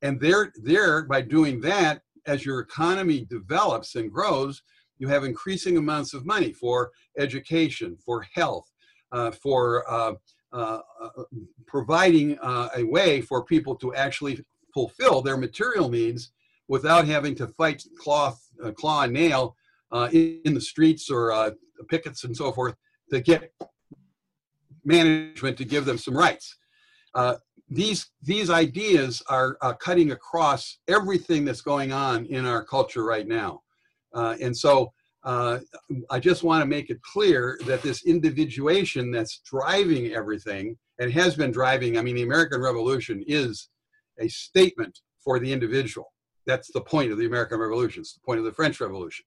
[0.03, 4.63] And there, there, by doing that, as your economy develops and grows,
[4.99, 8.69] you have increasing amounts of money for education, for health,
[9.13, 10.15] uh, for uh,
[10.53, 11.09] uh, uh,
[11.67, 14.45] providing uh, a way for people to actually
[14.75, 16.33] fulfill their material needs
[16.73, 19.55] without having to fight cloth, uh, claw and nail
[19.91, 21.51] uh, in, in the streets or uh,
[21.91, 22.75] pickets and so forth
[23.11, 23.53] to get
[24.83, 26.57] management to give them some rights.
[27.15, 27.35] Uh,
[27.69, 33.61] these these ideas are cutting across everything that's going on in our culture right now,
[34.15, 34.93] uh, and so
[35.25, 41.37] I just want to make it clear that this individuation that's driving everything and has
[41.37, 43.69] been driving, I mean, the American Revolution is
[44.19, 44.95] a statement
[45.25, 46.13] for the individual.
[46.47, 48.01] That's the point of the American Revolution.
[48.01, 49.25] It's the point of the French Revolution.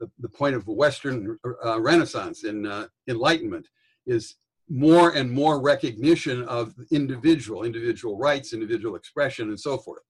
[0.00, 3.68] The, the point of Western uh, Renaissance and uh, Enlightenment
[4.06, 4.36] is
[4.68, 10.02] more and more recognition of individual, individual rights, individual expression, and so forth.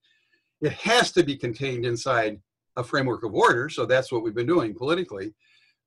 [0.60, 2.40] It has to be contained inside
[2.76, 3.68] a framework of order.
[3.68, 5.34] So that's what we've been doing politically.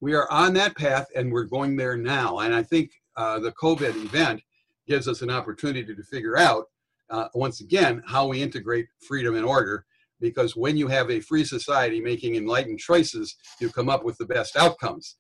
[0.01, 2.39] We are on that path and we're going there now.
[2.39, 4.41] And I think uh, the COVID event
[4.87, 6.65] gives us an opportunity to figure out,
[7.09, 9.85] uh, once again, how we integrate freedom and order.
[10.19, 14.25] Because when you have a free society making enlightened choices, you come up with the
[14.25, 15.17] best outcomes.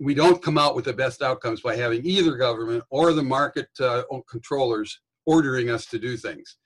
[0.00, 3.68] We don't come out with the best outcomes by having either government or the market
[3.78, 6.56] uh, controllers ordering us to do things.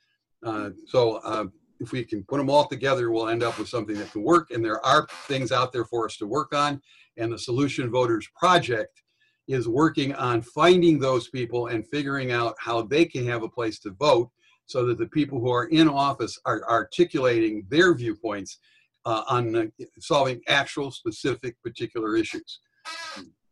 [0.44, 1.44] Uh, so uh,
[1.80, 4.50] if we can put them all together, we'll end up with something that can work.
[4.50, 6.80] And there are things out there for us to work on.
[7.16, 9.02] And the Solution Voters Project
[9.48, 13.78] is working on finding those people and figuring out how they can have a place
[13.80, 14.30] to vote
[14.66, 18.58] so that the people who are in office are articulating their viewpoints
[19.04, 19.66] uh, on uh,
[20.00, 22.60] solving actual specific particular issues.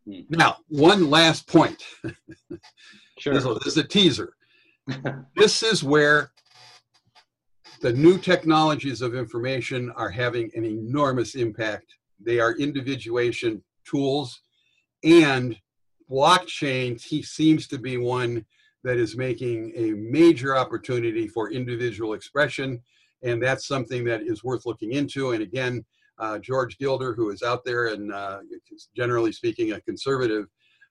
[0.06, 0.36] Mm-hmm.
[0.36, 1.82] Now, one last point.
[3.18, 3.34] sure.
[3.34, 4.34] this, this is a teaser.
[5.36, 6.32] this is where
[7.80, 11.94] the new technologies of information are having an enormous impact.
[12.20, 14.40] They are individuation tools,
[15.04, 15.56] and
[16.10, 18.44] blockchain seems to be one
[18.84, 22.80] that is making a major opportunity for individual expression,
[23.22, 25.32] and that's something that is worth looking into.
[25.32, 25.84] And again,
[26.18, 28.40] uh, George Gilder, who is out there and uh,
[28.94, 30.46] generally speaking a conservative,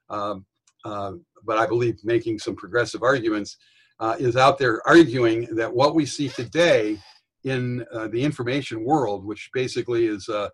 [0.10, 0.46] um,
[0.84, 1.14] uh,
[1.46, 3.58] but I believe making some progressive arguments,
[4.00, 6.98] uh, is out there arguing that what we see today
[7.44, 10.50] in uh, the information world, which basically is uh,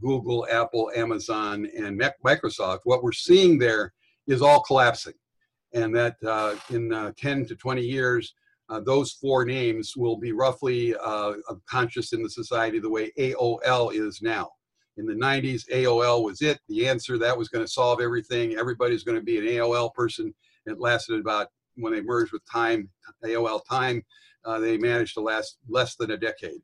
[0.00, 3.92] Google, Apple, Amazon, and Microsoft, what we're seeing there
[4.26, 5.14] is all collapsing.
[5.74, 8.34] And that uh, in uh, 10 to 20 years,
[8.84, 10.94] those four names will be roughly
[11.68, 14.50] conscious in the society the way AOL is now.
[14.98, 18.56] In the 90s, AOL was it, the answer that was going to solve everything.
[18.56, 20.34] Everybody's going to be an AOL person.
[20.66, 21.46] It lasted about
[21.76, 22.90] when they merged with Time,
[23.24, 24.04] AOL Time,
[24.44, 26.60] uh, they managed to last less than a decade.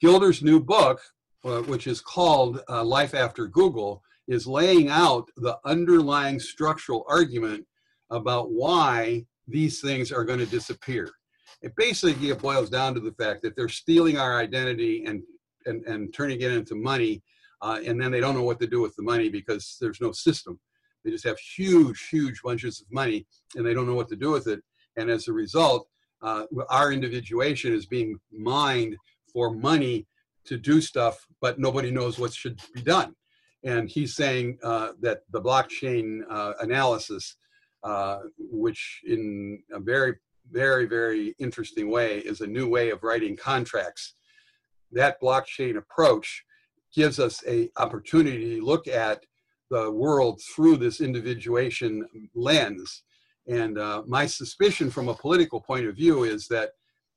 [0.00, 1.00] Gilder's new book,
[1.44, 7.66] uh, which is called uh, Life After Google, is laying out the underlying structural argument
[8.10, 11.10] about why these things are going to disappear.
[11.62, 15.22] It basically it boils down to the fact that they're stealing our identity and,
[15.66, 17.22] and, and turning it into money,
[17.62, 20.12] uh, and then they don't know what to do with the money because there's no
[20.12, 20.58] system.
[21.04, 24.30] They just have huge, huge bunches of money and they don't know what to do
[24.30, 24.62] with it.
[24.96, 25.86] And as a result,
[26.22, 28.96] uh, our individuation is being mined
[29.30, 30.06] for money
[30.46, 33.14] to do stuff, but nobody knows what should be done.
[33.64, 37.36] And he's saying uh, that the blockchain uh, analysis,
[37.82, 40.14] uh, which in a very,
[40.50, 44.14] very, very interesting way is a new way of writing contracts.
[44.92, 46.44] That blockchain approach
[46.94, 49.24] gives us a opportunity to look at
[49.70, 53.02] the world through this individuation lens.
[53.48, 56.70] And uh, my suspicion from a political point of view is that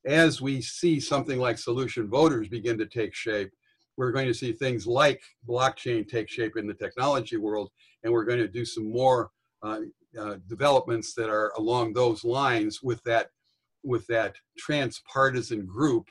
[0.06, 3.52] as we see something like solution voters begin to take shape,
[3.98, 7.72] we're going to see things like blockchain take shape in the technology world,
[8.04, 9.32] and we're going to do some more
[9.64, 9.80] uh,
[10.20, 13.30] uh, developments that are along those lines with that
[13.84, 16.08] with that transpartisan group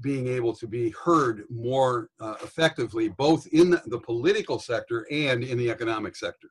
[0.00, 5.58] being able to be heard more uh, effectively, both in the, political sector and in
[5.58, 6.48] the economic sector.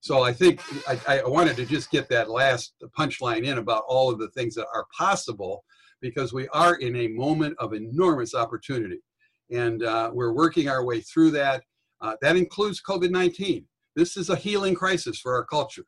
[0.00, 4.10] So I think I, I, wanted to just get that last punchline in about all
[4.10, 5.64] of the things that are possible
[6.00, 9.00] because we are in a moment of enormous opportunity.
[9.50, 11.62] And uh, we're working our way through that.
[12.00, 13.64] Uh, that includes COVID 19.
[13.96, 15.84] This is a healing crisis for our culture.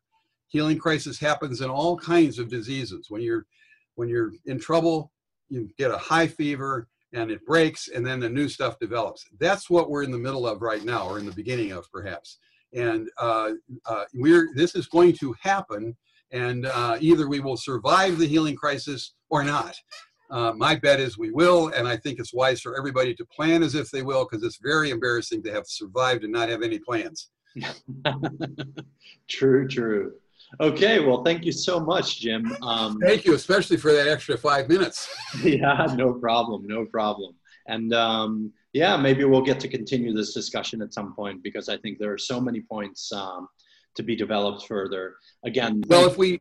[0.48, 3.06] Healing crisis happens in all kinds of diseases.
[3.08, 3.46] When you're
[3.94, 5.12] when you're in trouble,
[5.48, 9.24] you get a high fever and it breaks and then the new stuff develops.
[9.38, 12.38] That's what we're in the middle of right now, or in the beginning of perhaps.
[12.72, 13.52] And uh,
[13.86, 15.96] uh, we're this is going to happen,
[16.30, 19.74] and uh, either we will survive the healing crisis or not.
[20.30, 23.62] Uh, my bet is we will, and I think it's wise for everybody to plan
[23.62, 26.78] as if they will, because it's very embarrassing to have survived and not have any
[26.78, 27.30] plans.
[29.28, 30.12] true, true.
[30.60, 32.56] Okay, well, thank you so much, Jim.
[32.62, 35.08] Um, thank you, especially for that extra five minutes.
[35.42, 37.34] yeah, no problem, no problem.
[37.66, 41.76] And um, yeah, maybe we'll get to continue this discussion at some point because I
[41.78, 43.48] think there are so many points um,
[43.96, 45.14] to be developed further.
[45.44, 46.40] Again, well, if we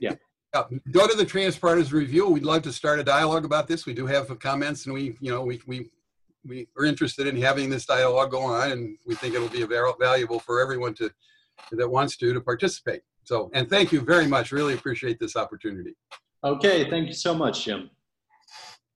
[0.00, 0.14] yeah.
[0.52, 2.28] Uh, go to the Transpartisan Review.
[2.28, 3.84] We'd love to start a dialogue about this.
[3.84, 5.90] We do have comments, and we, you know, we we
[6.46, 10.38] we are interested in having this dialogue go on, and we think it'll be valuable
[10.38, 11.10] for everyone to
[11.72, 13.02] that wants to to participate.
[13.24, 14.52] So, and thank you very much.
[14.52, 15.96] Really appreciate this opportunity.
[16.44, 17.90] Okay, thank you so much, Jim.